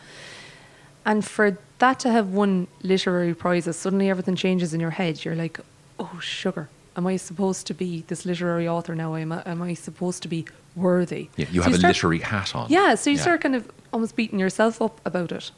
And 1.05 1.25
for 1.25 1.57
that 1.79 1.99
to 2.01 2.09
have 2.11 2.29
won 2.29 2.67
literary 2.83 3.33
prizes, 3.33 3.75
suddenly 3.77 4.09
everything 4.09 4.35
changes 4.35 4.73
in 4.73 4.79
your 4.79 4.91
head. 4.91 5.23
You're 5.25 5.35
like, 5.35 5.59
oh, 5.99 6.19
sugar. 6.21 6.69
Am 6.97 7.07
I 7.07 7.15
supposed 7.17 7.65
to 7.67 7.73
be 7.73 8.03
this 8.07 8.25
literary 8.25 8.67
author 8.67 8.93
now? 8.95 9.15
Am 9.15 9.31
I, 9.31 9.41
am 9.45 9.61
I 9.61 9.73
supposed 9.73 10.21
to 10.23 10.27
be 10.27 10.45
worthy? 10.75 11.29
Yeah, 11.37 11.45
you 11.51 11.61
So 11.61 11.65
have 11.65 11.73
a 11.73 11.77
start- 11.77 11.95
literary 11.95 12.19
hat 12.19 12.55
on. 12.55 12.69
yeah, 12.69 12.95
so 12.95 13.09
you 13.09 13.17
start 13.17 13.41
kind 13.41 13.55
of 13.55 13.71
almost 13.93 14.15
beating 14.15 14.39
yourself 14.39 14.81
up 14.81 14.99
about 15.05 15.31
it, 15.31 15.51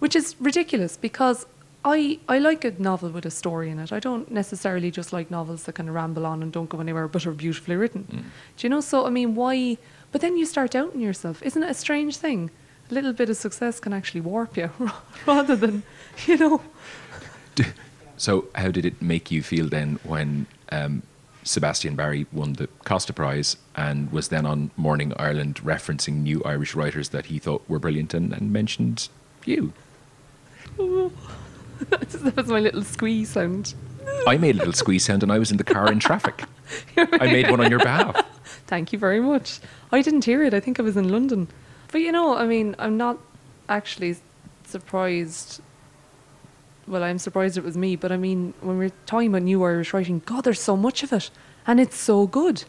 which 0.00 0.16
is 0.16 0.34
ridiculous 0.40 0.96
because 0.96 1.46
I 1.84 2.18
I 2.28 2.38
like 2.40 2.64
a 2.64 2.72
novel 2.82 3.10
with 3.10 3.24
a 3.24 3.30
story 3.30 3.70
in 3.70 3.78
it. 3.78 3.92
I 3.92 4.00
don't 4.00 4.28
necessarily 4.32 4.90
just 4.90 5.12
like 5.12 5.30
novels 5.30 5.62
that 5.64 5.74
kind 5.76 5.88
of 5.88 5.94
ramble 5.94 6.26
on 6.26 6.42
and 6.42 6.50
don't 6.52 6.68
go 6.68 6.80
anywhere 6.80 7.06
but 7.06 7.24
are 7.24 7.30
beautifully 7.32 7.76
written. 7.76 8.04
Mm. 8.10 8.22
Do 8.56 8.66
you 8.66 8.68
know? 8.68 8.80
So 8.80 9.06
I 9.06 9.10
mean, 9.10 9.36
why? 9.36 9.78
But 10.10 10.20
then 10.20 10.36
you 10.36 10.44
start 10.46 10.72
doubting 10.72 11.00
yourself. 11.00 11.40
Isn't 11.44 11.62
it 11.62 11.70
a 11.70 11.74
strange 11.74 12.16
thing? 12.16 12.50
A 12.90 12.94
little 12.94 13.12
bit 13.12 13.28
of 13.28 13.36
success 13.36 13.80
can 13.80 13.92
actually 13.92 14.22
warp 14.22 14.56
you, 14.56 14.70
rather 15.26 15.56
than 15.56 15.82
you 16.26 16.36
know. 16.36 16.62
So, 18.16 18.46
how 18.54 18.70
did 18.70 18.84
it 18.84 19.00
make 19.00 19.30
you 19.30 19.42
feel 19.42 19.68
then 19.68 19.98
when 20.02 20.46
um, 20.72 21.02
Sebastian 21.44 21.94
Barry 21.94 22.26
won 22.32 22.54
the 22.54 22.66
Costa 22.84 23.12
Prize 23.12 23.56
and 23.76 24.12
was 24.12 24.28
then 24.28 24.44
on 24.44 24.70
Morning 24.76 25.12
Ireland 25.16 25.56
referencing 25.64 26.22
new 26.22 26.42
Irish 26.44 26.74
writers 26.74 27.10
that 27.10 27.26
he 27.26 27.38
thought 27.38 27.62
were 27.68 27.78
brilliant 27.78 28.12
and, 28.12 28.32
and 28.32 28.52
mentioned 28.52 29.08
You. 29.44 29.72
that 30.76 32.34
was 32.36 32.48
my 32.48 32.60
little 32.60 32.82
squeeze 32.82 33.30
sound. 33.30 33.74
I 34.26 34.36
made 34.36 34.56
a 34.56 34.58
little 34.58 34.74
squeeze 34.74 35.04
sound 35.04 35.22
and 35.22 35.32
I 35.32 35.38
was 35.38 35.50
in 35.50 35.56
the 35.56 35.64
car 35.64 35.90
in 35.90 36.00
traffic. 36.00 36.42
I 36.96 37.26
made 37.26 37.50
one 37.50 37.60
on 37.60 37.70
your 37.70 37.80
behalf. 37.80 38.26
Thank 38.66 38.92
you 38.92 38.98
very 38.98 39.20
much. 39.20 39.60
I 39.90 40.02
didn't 40.02 40.24
hear 40.24 40.42
it. 40.42 40.52
I 40.52 40.60
think 40.60 40.78
I 40.78 40.82
was 40.82 40.96
in 40.96 41.08
London. 41.08 41.48
But 41.90 42.00
you 42.00 42.12
know, 42.12 42.36
I 42.36 42.46
mean, 42.46 42.74
I'm 42.78 42.96
not 42.96 43.18
actually 43.68 44.16
surprised. 44.64 45.60
Well, 46.86 47.02
I'm 47.02 47.18
surprised 47.18 47.58
it 47.58 47.64
was 47.64 47.76
me, 47.76 47.96
but 47.96 48.10
I 48.12 48.16
mean, 48.16 48.54
when 48.60 48.78
we're 48.78 48.92
talking 49.06 49.28
about 49.28 49.42
new 49.42 49.62
Irish 49.62 49.92
writing, 49.92 50.22
God, 50.24 50.44
there's 50.44 50.60
so 50.60 50.76
much 50.76 51.02
of 51.02 51.12
it. 51.12 51.30
And 51.66 51.78
it's 51.80 51.96
so 51.98 52.26
good. 52.26 52.64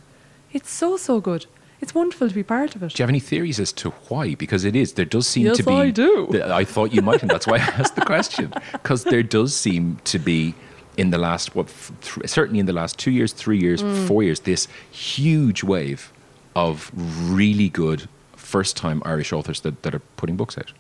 It's 0.51 0.69
so, 0.69 0.97
so 0.97 1.21
good. 1.21 1.45
It's 1.79 1.95
wonderful 1.95 2.27
to 2.27 2.36
be 2.36 2.43
part 2.43 2.75
of 2.75 2.84
it. 2.84 2.89
Do 2.93 3.01
you 3.01 3.03
have 3.03 3.10
any 3.10 3.21
theories 3.21 3.58
as 3.62 3.71
to 3.73 3.91
why? 4.10 4.36
Because 4.36 4.65
it 4.65 4.75
is, 4.75 4.93
there 4.93 5.05
does 5.05 5.25
seem 5.27 5.45
Yes, 5.45 5.58
to 5.58 5.63
be. 5.63 5.71
I 5.73 5.89
do. 5.91 6.41
I 6.43 6.65
thought 6.65 6.93
you 6.93 7.01
might, 7.01 7.21
and 7.21 7.32
that's 7.32 7.47
why 7.47 7.55
I 7.58 7.60
asked 7.82 7.95
the 7.95 8.01
question. 8.01 8.51
Because 8.73 9.05
there 9.05 9.23
does 9.23 9.55
seem 9.55 9.99
to 10.03 10.19
be, 10.19 10.53
in 10.97 11.12
the 11.12 11.17
last, 11.17 11.55
what, 11.55 11.67
th- 12.01 12.29
certainly 12.29 12.60
in 12.60 12.65
the 12.65 12.73
last 12.73 12.99
two 12.99 13.12
years, 13.12 13.32
three 13.32 13.58
years, 13.58 13.82
Mm. 13.82 14.08
four 14.08 14.23
years, 14.23 14.41
this 14.41 14.67
huge 14.91 15.63
wave 15.63 16.12
of 16.58 16.91
really 17.32 17.69
good 17.69 18.10
first 18.49 18.75
time 18.75 19.01
Irish 19.05 19.31
authors 19.31 19.62
that, 19.62 19.83
that 19.83 19.93
are 19.95 20.03
putting 20.17 20.35
books 20.35 20.57
out. 20.57 20.71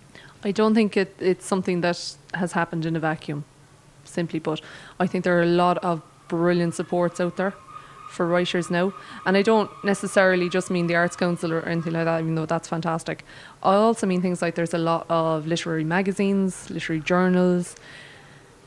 I 0.43 0.51
don't 0.51 0.73
think 0.73 0.97
it, 0.97 1.15
it's 1.19 1.45
something 1.45 1.81
that 1.81 1.97
has 2.33 2.51
happened 2.53 2.85
in 2.85 2.95
a 2.95 2.99
vacuum, 2.99 3.43
simply 4.03 4.39
put. 4.39 4.61
I 4.99 5.07
think 5.07 5.23
there 5.23 5.37
are 5.37 5.43
a 5.43 5.55
lot 5.65 5.77
of 5.79 6.01
brilliant 6.27 6.75
supports 6.75 7.19
out 7.19 7.35
there 7.37 7.53
for 8.09 8.25
writers 8.25 8.69
now. 8.69 8.93
And 9.25 9.37
I 9.37 9.41
don't 9.41 9.69
necessarily 9.83 10.49
just 10.49 10.71
mean 10.71 10.87
the 10.87 10.95
Arts 10.95 11.15
Council 11.15 11.53
or 11.53 11.61
anything 11.61 11.93
like 11.93 12.05
that, 12.05 12.21
even 12.21 12.35
though 12.35 12.45
that's 12.45 12.67
fantastic. 12.67 13.23
I 13.61 13.75
also 13.75 14.07
mean 14.07 14.21
things 14.21 14.41
like 14.41 14.55
there's 14.55 14.73
a 14.73 14.79
lot 14.79 15.05
of 15.09 15.45
literary 15.45 15.83
magazines, 15.83 16.69
literary 16.69 17.01
journals. 17.01 17.75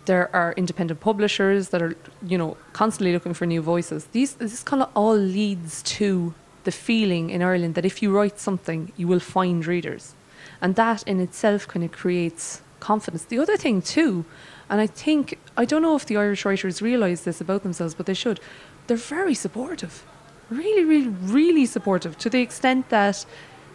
There 0.05 0.35
are 0.35 0.53
independent 0.57 1.01
publishers 1.01 1.71
that 1.71 1.83
are, 1.83 1.97
you 2.27 2.39
know, 2.39 2.57
constantly 2.73 3.13
looking 3.13 3.35
for 3.35 3.47
new 3.47 3.63
voices. 3.63 4.07
These 4.13 4.35
this 4.35 4.63
kind 4.63 4.83
of 4.83 4.91
all 4.95 5.17
leads 5.17 5.83
to 5.99 6.35
the 6.65 6.73
feeling 6.73 7.31
in 7.31 7.43
Ireland 7.43 7.75
that 7.75 7.85
if 7.85 8.03
you 8.03 8.11
write 8.11 8.39
something, 8.39 8.93
you 8.97 9.09
will 9.09 9.21
find 9.21 9.67
readers. 9.67 10.15
And 10.61 10.77
that 10.77 11.03
in 11.05 11.21
itself 11.21 11.67
kind 11.67 11.85
of 11.85 11.93
creates 11.93 12.63
confidence. 12.81 13.25
The 13.25 13.39
other 13.39 13.57
thing 13.57 13.83
too, 13.83 14.25
and 14.69 14.81
I 14.81 14.87
think 14.87 15.39
I 15.57 15.65
don't 15.65 15.83
know 15.83 15.97
if 15.97 16.07
the 16.07 16.17
Irish 16.17 16.45
writers 16.45 16.83
realise 16.83 17.23
this 17.23 17.41
about 17.41 17.63
themselves, 17.63 17.95
but 17.95 18.07
they 18.07 18.15
should. 18.15 18.41
They're 18.87 18.97
very 18.97 19.35
supportive. 19.35 20.05
Really, 20.51 20.85
really, 20.85 21.09
really 21.09 21.67
supportive 21.67 22.19
to 22.19 22.29
the 22.29 22.41
extent 22.41 22.89
that 22.91 23.25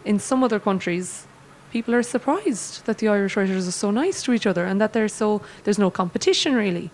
in 0.04 0.18
some 0.18 0.44
other 0.44 0.60
countries 0.60 1.26
people 1.72 1.94
are 1.94 2.02
surprised 2.02 2.86
that 2.86 2.98
the 2.98 3.08
Irish 3.08 3.36
writers 3.36 3.68
are 3.68 3.72
so 3.72 3.90
nice 3.90 4.22
to 4.22 4.32
each 4.32 4.46
other 4.46 4.64
and 4.64 4.80
that 4.80 4.92
they're 4.92 5.08
so 5.08 5.42
there's 5.64 5.78
no 5.78 5.90
competition 5.90 6.54
really. 6.54 6.90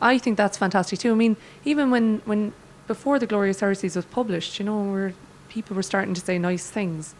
I 0.00 0.18
think 0.18 0.36
that's 0.36 0.58
fantastic 0.58 0.98
too. 0.98 1.12
I 1.12 1.14
mean, 1.14 1.36
even 1.64 1.90
when 1.90 2.22
when 2.24 2.52
before 2.86 3.18
the 3.18 3.26
Glorious 3.26 3.60
Heresies 3.60 3.96
was 3.96 4.04
published, 4.04 4.58
you 4.58 4.64
know, 4.64 4.80
where 4.92 5.14
people 5.56 5.74
were 5.74 5.88
starting 5.94 6.12
to 6.12 6.20
say 6.20 6.38
nice 6.38 6.68
things. 6.68 7.14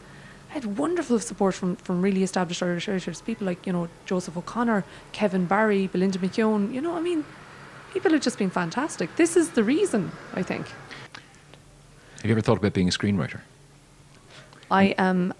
I 0.50 0.52
had 0.58 0.76
wonderful 0.76 1.18
support 1.18 1.54
from, 1.54 1.76
from 1.76 2.02
really 2.02 2.22
established 2.22 2.62
Irish 2.62 2.86
writers, 2.86 3.22
people 3.22 3.46
like, 3.46 3.66
you 3.66 3.72
know, 3.72 3.88
Joseph 4.04 4.36
O'Connor, 4.36 4.84
Kevin 5.12 5.46
Barry, 5.46 5.86
Belinda 5.86 6.18
McKeown, 6.18 6.70
you 6.74 6.82
know, 6.82 6.94
I 6.94 7.00
mean, 7.00 7.24
people 7.94 8.12
have 8.12 8.20
just 8.20 8.36
been 8.36 8.50
fantastic. 8.50 9.08
This 9.16 9.38
is 9.38 9.46
the 9.58 9.64
reason, 9.64 10.12
I 10.34 10.42
think. 10.42 10.66
Have 12.16 12.26
you 12.26 12.32
ever 12.32 12.42
thought 12.42 12.58
about 12.58 12.74
being 12.74 12.88
a 12.88 12.96
screenwriter? 12.98 13.40
I 14.70 14.84
am 14.98 15.32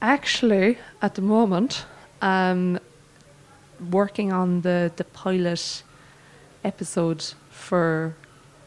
actually 0.00 0.78
at 1.02 1.16
the 1.16 1.22
moment 1.22 1.84
um, 2.22 2.78
working 3.90 4.32
on 4.32 4.62
the 4.62 4.90
the 4.96 5.04
pilot 5.04 5.82
episode 6.64 7.22
for 7.50 8.14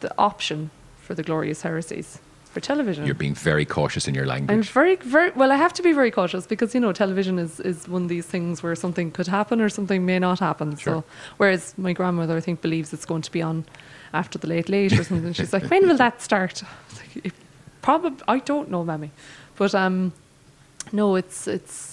the 0.01 0.11
option 0.17 0.69
for 1.03 1.13
the 1.15 1.23
Glorious 1.23 1.61
Heresies 1.63 2.19
for 2.51 2.59
television. 2.59 3.05
You're 3.05 3.15
being 3.15 3.33
very 3.33 3.65
cautious 3.65 4.07
in 4.07 4.13
your 4.13 4.25
language. 4.25 4.55
I'm 4.55 4.63
very, 4.63 4.97
very 4.97 5.31
well. 5.31 5.51
I 5.51 5.55
have 5.55 5.73
to 5.73 5.81
be 5.81 5.93
very 5.93 6.11
cautious 6.11 6.45
because 6.45 6.75
you 6.75 6.81
know 6.81 6.91
television 6.91 7.39
is, 7.39 7.59
is 7.61 7.87
one 7.87 8.03
of 8.03 8.09
these 8.09 8.25
things 8.25 8.61
where 8.61 8.75
something 8.75 9.11
could 9.11 9.27
happen 9.27 9.61
or 9.61 9.69
something 9.69 10.05
may 10.05 10.19
not 10.19 10.39
happen. 10.39 10.75
Sure. 10.75 10.95
So, 10.95 11.03
whereas 11.37 11.73
my 11.77 11.93
grandmother, 11.93 12.35
I 12.35 12.41
think, 12.41 12.61
believes 12.61 12.93
it's 12.93 13.05
going 13.05 13.21
to 13.23 13.31
be 13.31 13.41
on 13.41 13.65
after 14.13 14.37
the 14.37 14.47
late 14.47 14.69
late 14.69 14.93
or 14.93 15.03
something. 15.03 15.33
She's 15.33 15.53
like, 15.53 15.69
when 15.69 15.87
will 15.87 15.97
that 15.97 16.21
start? 16.21 16.63
Like, 17.15 17.33
Probably, 17.81 18.23
I 18.27 18.37
don't 18.37 18.69
know, 18.69 18.83
mammy, 18.83 19.09
but 19.55 19.73
um, 19.73 20.13
no, 20.91 21.15
it's 21.15 21.47
it's 21.47 21.90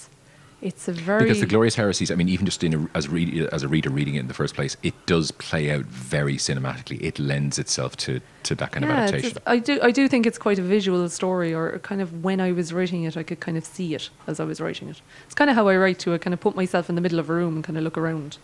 it's 0.61 0.87
a 0.87 0.91
very 0.91 1.23
Because 1.23 1.39
the 1.39 1.45
Glorious 1.45 1.75
Heresies, 1.75 2.11
I 2.11 2.15
mean, 2.15 2.27
even 2.27 2.45
just 2.45 2.63
in 2.63 2.73
a, 2.73 2.97
as, 2.97 3.05
a 3.05 3.09
read, 3.09 3.47
as 3.53 3.63
a 3.63 3.67
reader 3.67 3.89
reading 3.89 4.15
it 4.15 4.19
in 4.19 4.27
the 4.27 4.33
first 4.33 4.55
place, 4.55 4.75
it 4.83 4.93
does 5.05 5.31
play 5.31 5.71
out 5.71 5.85
very 5.85 6.35
cinematically. 6.35 7.01
It 7.01 7.17
lends 7.17 7.57
itself 7.57 7.95
to, 7.97 8.19
to 8.43 8.55
that 8.55 8.73
kind 8.73 8.83
of 8.83 8.89
yeah, 8.89 9.03
it's 9.03 9.11
adaptation. 9.13 9.33
just- 9.35 9.47
I 9.47 9.59
do 9.59 9.79
I 9.81 9.91
do 9.91 10.07
think 10.07 10.25
it's 10.25 10.37
quite 10.37 10.59
a 10.59 10.61
visual 10.61 11.07
story, 11.09 11.53
or 11.53 11.79
kind 11.79 12.01
of 12.01 12.23
when 12.23 12.41
I 12.41 12.51
was 12.51 12.73
writing 12.73 13.03
it, 13.03 13.15
I 13.15 13.23
could 13.23 13.39
kind 13.39 13.57
of 13.57 13.65
see 13.65 13.95
it 13.95 14.09
as 14.27 14.39
I 14.39 14.43
was 14.43 14.59
writing 14.59 14.89
it. 14.89 15.01
It's 15.25 15.35
kind 15.35 15.49
of 15.49 15.55
how 15.55 15.67
I 15.67 15.77
write 15.77 15.99
too. 15.99 16.13
I 16.13 16.17
kind 16.17 16.33
of 16.33 16.39
put 16.41 16.55
myself 16.55 16.89
in 16.89 16.95
the 16.95 17.01
middle 17.01 17.19
of 17.19 17.29
a 17.29 17.33
room 17.33 17.55
and 17.55 17.63
kind 17.63 17.77
of 17.77 17.83
look 17.83 17.97
around, 17.97 18.37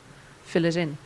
fill 0.43 0.65
it 0.65 0.77
in. 0.77 0.97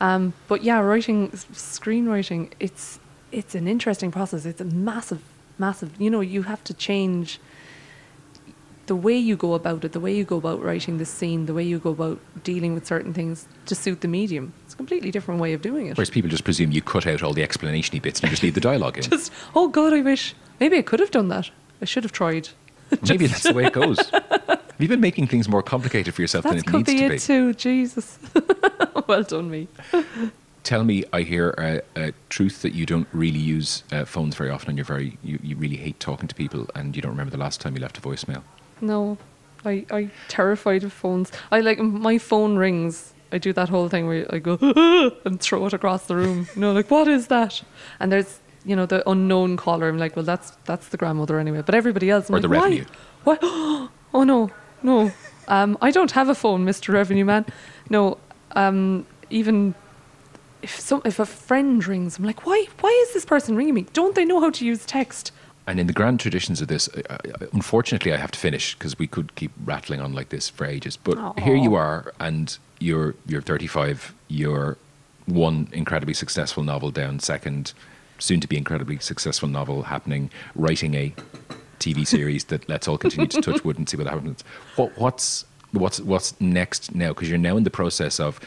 Um, 0.00 0.32
but 0.48 0.62
yeah, 0.62 0.80
writing, 0.80 1.30
screenwriting, 1.30 2.50
it's 2.58 2.98
it's 3.32 3.54
an 3.54 3.68
interesting 3.68 4.10
process. 4.10 4.44
It's 4.44 4.60
a 4.60 4.64
massive, 4.64 5.22
massive. 5.58 5.98
You 6.00 6.10
know, 6.10 6.20
you 6.20 6.42
have 6.42 6.64
to 6.64 6.74
change 6.74 7.38
the 8.90 8.96
way 8.96 9.16
you 9.16 9.36
go 9.36 9.54
about 9.54 9.84
it, 9.84 9.92
the 9.92 10.00
way 10.00 10.12
you 10.12 10.24
go 10.24 10.36
about 10.36 10.60
writing 10.60 10.98
the 10.98 11.04
scene, 11.04 11.46
the 11.46 11.54
way 11.54 11.62
you 11.62 11.78
go 11.78 11.90
about 11.90 12.18
dealing 12.42 12.74
with 12.74 12.84
certain 12.84 13.14
things 13.14 13.46
to 13.66 13.76
suit 13.76 14.00
the 14.00 14.08
medium. 14.08 14.52
It's 14.64 14.74
a 14.74 14.76
completely 14.76 15.12
different 15.12 15.40
way 15.40 15.52
of 15.52 15.62
doing 15.62 15.86
it. 15.86 15.96
Whereas 15.96 16.10
people 16.10 16.28
just 16.28 16.42
presume 16.42 16.72
you 16.72 16.82
cut 16.82 17.06
out 17.06 17.22
all 17.22 17.32
the 17.32 17.44
explanation 17.44 17.96
bits 18.00 18.18
and 18.18 18.24
you 18.28 18.30
just 18.30 18.42
leave 18.42 18.54
the 18.54 18.60
dialogue 18.60 18.96
in. 18.96 19.04
just 19.10 19.32
oh 19.54 19.68
god 19.68 19.92
i 19.92 20.00
wish 20.00 20.34
maybe 20.58 20.76
i 20.76 20.82
could 20.82 20.98
have 20.98 21.12
done 21.12 21.28
that 21.28 21.50
i 21.80 21.84
should 21.84 22.02
have 22.02 22.10
tried 22.10 22.48
Maybe 23.08 23.28
that's 23.28 23.44
the 23.44 23.54
way 23.54 23.66
it 23.66 23.72
goes. 23.72 24.00
You've 24.80 24.88
been 24.88 25.00
making 25.00 25.28
things 25.28 25.48
more 25.48 25.62
complicated 25.62 26.12
for 26.12 26.22
yourself 26.22 26.42
that 26.42 26.48
than 26.48 26.58
it 26.58 26.66
could 26.66 26.88
needs 26.88 26.92
be 26.92 26.98
to 26.98 27.04
it 27.04 27.08
be? 27.10 27.18
too 27.20 27.54
jesus 27.54 28.18
well 29.06 29.22
done 29.22 29.48
me 29.48 29.68
Tell 30.64 30.84
me, 30.84 31.04
I 31.12 31.22
hear 31.22 31.54
a, 31.56 31.80
a 31.96 32.12
truth 32.28 32.62
that 32.62 32.74
you 32.74 32.84
don't 32.86 33.08
really 33.12 33.38
use 33.38 33.82
uh, 33.92 34.04
phones 34.04 34.34
very 34.34 34.50
often, 34.50 34.68
and 34.70 34.78
you're 34.78 34.84
very 34.84 35.16
you, 35.22 35.38
you 35.42 35.56
really 35.56 35.76
hate 35.76 35.98
talking 36.00 36.28
to 36.28 36.34
people, 36.34 36.68
and 36.74 36.94
you 36.94 37.00
don't 37.00 37.12
remember 37.12 37.30
the 37.30 37.38
last 37.38 37.62
time 37.62 37.74
you 37.74 37.80
left 37.80 37.96
a 37.96 38.00
voicemail. 38.00 38.42
No 38.80 39.18
i 39.64 39.84
i 39.90 40.08
terrified 40.28 40.82
of 40.84 40.92
phones 40.92 41.30
i 41.52 41.60
like 41.60 41.78
my 41.78 42.18
phone 42.18 42.56
rings 42.56 43.12
i 43.32 43.38
do 43.38 43.52
that 43.52 43.68
whole 43.68 43.88
thing 43.88 44.06
where 44.06 44.26
i 44.34 44.38
go 44.38 44.56
and 45.24 45.40
throw 45.40 45.66
it 45.66 45.72
across 45.72 46.06
the 46.06 46.16
room 46.16 46.46
you 46.54 46.60
know 46.60 46.72
like 46.72 46.90
what 46.90 47.06
is 47.08 47.26
that 47.28 47.62
and 47.98 48.10
there's 48.10 48.40
you 48.64 48.74
know 48.76 48.86
the 48.86 49.08
unknown 49.08 49.56
caller 49.56 49.88
i'm 49.88 49.98
like 49.98 50.16
well 50.16 50.24
that's 50.24 50.52
that's 50.64 50.88
the 50.88 50.96
grandmother 50.96 51.38
anyway 51.38 51.62
but 51.62 51.74
everybody 51.74 52.10
else 52.10 52.28
I'm 52.28 52.34
Or 52.34 52.38
like, 52.38 52.42
the 52.42 52.48
revenue. 52.48 52.84
Why? 53.24 53.38
Oh 54.12 54.24
no, 54.24 54.50
no. 54.82 55.12
Um, 55.46 55.78
I 55.80 55.92
don't 55.92 56.10
have 56.10 56.28
a 56.28 56.34
phone, 56.34 56.66
Mr. 56.66 56.92
Revenue 56.92 57.24
Man. 57.24 57.46
No. 57.90 58.18
Um, 58.56 59.06
even 59.30 59.76
if 60.62 60.80
some 60.80 61.00
if 61.04 61.20
a 61.20 61.24
friend 61.26 61.86
rings, 61.86 62.18
I'm 62.18 62.24
like, 62.24 62.44
why? 62.44 62.66
Why 62.80 62.90
is 63.06 63.14
this 63.14 63.24
person 63.24 63.54
ringing 63.54 63.74
me? 63.74 63.86
Don't 63.92 64.16
they 64.16 64.24
know 64.24 64.40
how 64.40 64.50
to 64.50 64.64
use 64.66 64.84
text? 64.84 65.30
And 65.70 65.78
in 65.78 65.86
the 65.86 65.92
grand 65.92 66.18
traditions 66.18 66.60
of 66.60 66.66
this, 66.66 66.88
uh, 66.88 67.18
unfortunately, 67.52 68.12
I 68.12 68.16
have 68.16 68.32
to 68.32 68.38
finish 68.40 68.74
because 68.74 68.98
we 68.98 69.06
could 69.06 69.36
keep 69.36 69.52
rattling 69.64 70.00
on 70.00 70.12
like 70.12 70.30
this 70.30 70.48
for 70.48 70.64
ages. 70.64 70.96
But 70.96 71.38
here 71.38 71.54
you 71.54 71.76
are, 71.76 72.12
and 72.18 72.58
you're 72.80 73.14
you're 73.24 73.40
35. 73.40 74.12
You're 74.26 74.78
one 75.26 75.68
incredibly 75.70 76.14
successful 76.14 76.64
novel 76.64 76.90
down, 76.90 77.20
second, 77.20 77.72
soon 78.18 78.40
to 78.40 78.48
be 78.48 78.56
incredibly 78.56 78.98
successful 78.98 79.48
novel 79.48 79.84
happening, 79.84 80.28
writing 80.56 80.94
a 80.96 81.14
TV 81.78 82.04
series 82.04 82.46
that 82.46 82.68
let's 82.68 82.88
all 82.88 82.98
continue 82.98 83.28
to 83.28 83.40
touch 83.40 83.62
wood 83.64 83.78
and 83.78 83.88
see 83.88 83.96
what 83.96 84.08
happens. 84.08 84.42
What, 84.74 84.98
what's 84.98 85.44
what's 85.72 86.00
what's 86.00 86.38
next 86.40 86.94
now? 86.94 87.08
Because 87.08 87.28
you're 87.28 87.38
now 87.38 87.56
in 87.56 87.64
the 87.64 87.70
process 87.70 88.20
of 88.20 88.40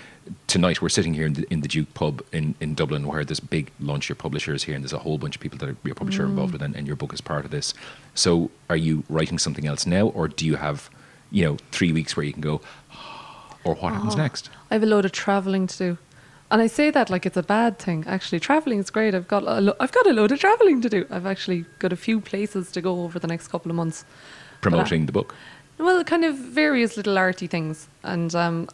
tonight. 0.47 0.81
We're 0.81 0.89
sitting 0.89 1.13
here 1.13 1.25
in 1.25 1.33
the, 1.33 1.45
in 1.49 1.61
the 1.61 1.67
Duke 1.67 1.93
pub 1.93 2.21
in, 2.31 2.55
in 2.59 2.75
Dublin, 2.75 3.07
where 3.07 3.23
there's 3.23 3.39
big 3.39 3.71
launch 3.79 4.09
your 4.09 4.15
publishers 4.15 4.63
here, 4.63 4.75
and 4.75 4.83
there's 4.83 4.93
a 4.93 4.99
whole 4.99 5.17
bunch 5.17 5.35
of 5.35 5.41
people 5.41 5.57
that 5.59 5.69
are, 5.69 5.75
your 5.83 5.95
publisher 5.95 6.23
are 6.23 6.27
involved 6.27 6.51
mm. 6.51 6.53
with, 6.53 6.61
and, 6.61 6.75
and 6.75 6.87
your 6.87 6.95
book 6.95 7.13
is 7.13 7.21
part 7.21 7.45
of 7.45 7.51
this. 7.51 7.73
So, 8.15 8.51
are 8.69 8.77
you 8.77 9.03
writing 9.09 9.37
something 9.37 9.67
else 9.67 9.85
now, 9.85 10.07
or 10.07 10.27
do 10.27 10.45
you 10.45 10.55
have, 10.55 10.89
you 11.31 11.43
know, 11.43 11.57
three 11.71 11.91
weeks 11.91 12.15
where 12.15 12.25
you 12.25 12.33
can 12.33 12.41
go, 12.41 12.61
oh, 12.93 13.55
or 13.63 13.75
what 13.75 13.93
happens 13.93 14.15
oh, 14.15 14.17
next? 14.17 14.49
I 14.69 14.75
have 14.75 14.83
a 14.83 14.87
load 14.87 15.05
of 15.05 15.11
traveling 15.11 15.67
to 15.67 15.77
do. 15.77 15.97
And 16.51 16.61
I 16.61 16.67
say 16.67 16.91
that 16.91 17.09
like 17.09 17.25
it's 17.25 17.37
a 17.37 17.41
bad 17.41 17.79
thing. 17.79 18.03
Actually, 18.05 18.39
traveling 18.39 18.77
is 18.77 18.91
great. 18.91 19.15
I've 19.15 19.27
got 19.27 19.41
a 19.41 19.59
lo- 19.59 19.75
I've 19.79 19.91
got 19.91 20.05
a 20.05 20.13
load 20.13 20.31
of 20.31 20.39
traveling 20.39 20.81
to 20.81 20.89
do. 20.89 21.07
I've 21.09 21.25
actually 21.25 21.65
got 21.79 21.91
a 21.91 21.95
few 21.95 22.21
places 22.21 22.71
to 22.73 22.81
go 22.81 23.03
over 23.03 23.17
the 23.17 23.27
next 23.27 23.47
couple 23.47 23.71
of 23.71 23.75
months. 23.75 24.05
Promoting 24.61 25.07
the 25.07 25.11
book. 25.11 25.33
Well, 25.77 26.03
kind 26.03 26.23
of 26.23 26.37
various 26.37 26.97
little 26.97 27.17
arty 27.17 27.47
things 27.47 27.87
and 28.03 28.33
um, 28.35 28.69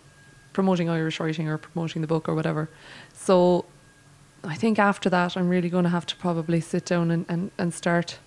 promoting 0.54 0.90
Irish 0.90 1.20
writing 1.20 1.48
or 1.48 1.58
promoting 1.58 2.02
the 2.02 2.08
book 2.08 2.28
or 2.28 2.36
whatever. 2.36 2.70
So 3.14 3.66
I 4.44 4.56
think 4.56 4.80
after 4.80 5.10
that, 5.10 5.38
I'm 5.38 5.50
really 5.50 5.70
going 5.70 5.84
to 5.84 5.90
have 5.90 6.06
to 6.08 6.16
probably 6.16 6.62
sit 6.62 6.86
down 6.86 7.12
and, 7.12 7.26
and, 7.30 7.52
and 7.58 7.74
start 7.74 8.20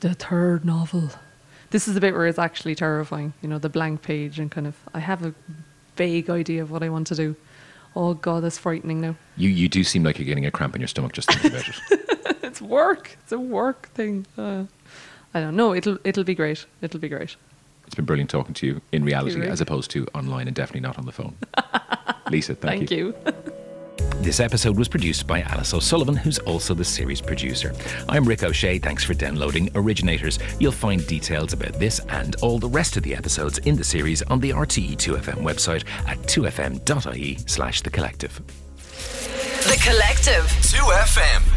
the 0.00 0.14
third 0.14 0.64
novel. 0.64 1.10
This 1.70 1.88
is 1.88 1.94
the 1.94 2.00
bit 2.00 2.14
where 2.14 2.26
it's 2.26 2.38
actually 2.38 2.74
terrifying, 2.74 3.32
you 3.42 3.48
know, 3.48 3.58
the 3.58 3.68
blank 3.68 4.02
page 4.02 4.38
and 4.38 4.50
kind 4.50 4.66
of. 4.66 4.76
I 4.92 5.00
have 5.00 5.24
a 5.24 5.34
vague 5.96 6.30
idea 6.30 6.62
of 6.62 6.70
what 6.70 6.82
I 6.82 6.88
want 6.88 7.06
to 7.08 7.14
do. 7.14 7.36
Oh 7.96 8.14
God, 8.14 8.42
that's 8.42 8.58
frightening 8.58 9.00
now. 9.00 9.16
You 9.36 9.48
you 9.48 9.68
do 9.68 9.84
seem 9.84 10.02
like 10.02 10.18
you're 10.18 10.26
getting 10.26 10.46
a 10.46 10.50
cramp 10.50 10.74
in 10.74 10.80
your 10.80 10.88
stomach 10.88 11.12
just 11.12 11.30
thinking 11.32 11.52
about 11.52 11.68
it. 11.68 12.38
it's 12.42 12.60
work. 12.60 13.16
It's 13.22 13.32
a 13.32 13.38
work 13.38 13.88
thing. 13.94 14.26
Uh, 14.36 14.64
I 15.32 15.40
don't 15.40 15.56
know. 15.56 15.74
It'll 15.74 15.98
it'll 16.04 16.24
be 16.24 16.34
great. 16.34 16.66
It'll 16.82 17.00
be 17.00 17.08
great. 17.08 17.36
It's 17.86 17.94
been 17.94 18.04
brilliant 18.04 18.30
talking 18.30 18.54
to 18.54 18.66
you 18.66 18.80
in 18.92 19.04
reality 19.04 19.38
Rick. 19.38 19.50
as 19.50 19.60
opposed 19.60 19.90
to 19.92 20.06
online 20.14 20.46
and 20.46 20.56
definitely 20.56 20.80
not 20.80 20.98
on 20.98 21.06
the 21.06 21.12
phone. 21.12 21.36
Lisa, 22.30 22.54
thank, 22.54 22.88
Thank 22.88 22.90
you. 22.90 23.14
This 24.16 24.40
episode 24.40 24.78
was 24.78 24.88
produced 24.88 25.26
by 25.26 25.42
Alice 25.42 25.74
O'Sullivan, 25.74 26.16
who's 26.16 26.38
also 26.40 26.72
the 26.72 26.84
series 26.84 27.20
producer. 27.20 27.74
I'm 28.08 28.24
Rick 28.24 28.42
O'Shea. 28.42 28.78
Thanks 28.78 29.04
for 29.04 29.12
downloading 29.12 29.70
Originators. 29.74 30.38
You'll 30.58 30.72
find 30.72 31.06
details 31.06 31.52
about 31.52 31.74
this 31.74 32.00
and 32.08 32.34
all 32.36 32.58
the 32.58 32.68
rest 32.68 32.96
of 32.96 33.02
the 33.02 33.14
episodes 33.14 33.58
in 33.58 33.76
the 33.76 33.84
series 33.84 34.22
on 34.22 34.40
the 34.40 34.50
RTE2FM 34.50 35.42
website 35.42 35.84
at 36.08 36.18
2fm.ie 36.22 37.38
slash 37.46 37.82
the 37.82 37.90
collective. 37.90 38.40
The 39.64 39.78
Collective. 39.82 40.44
2FM. 40.62 41.53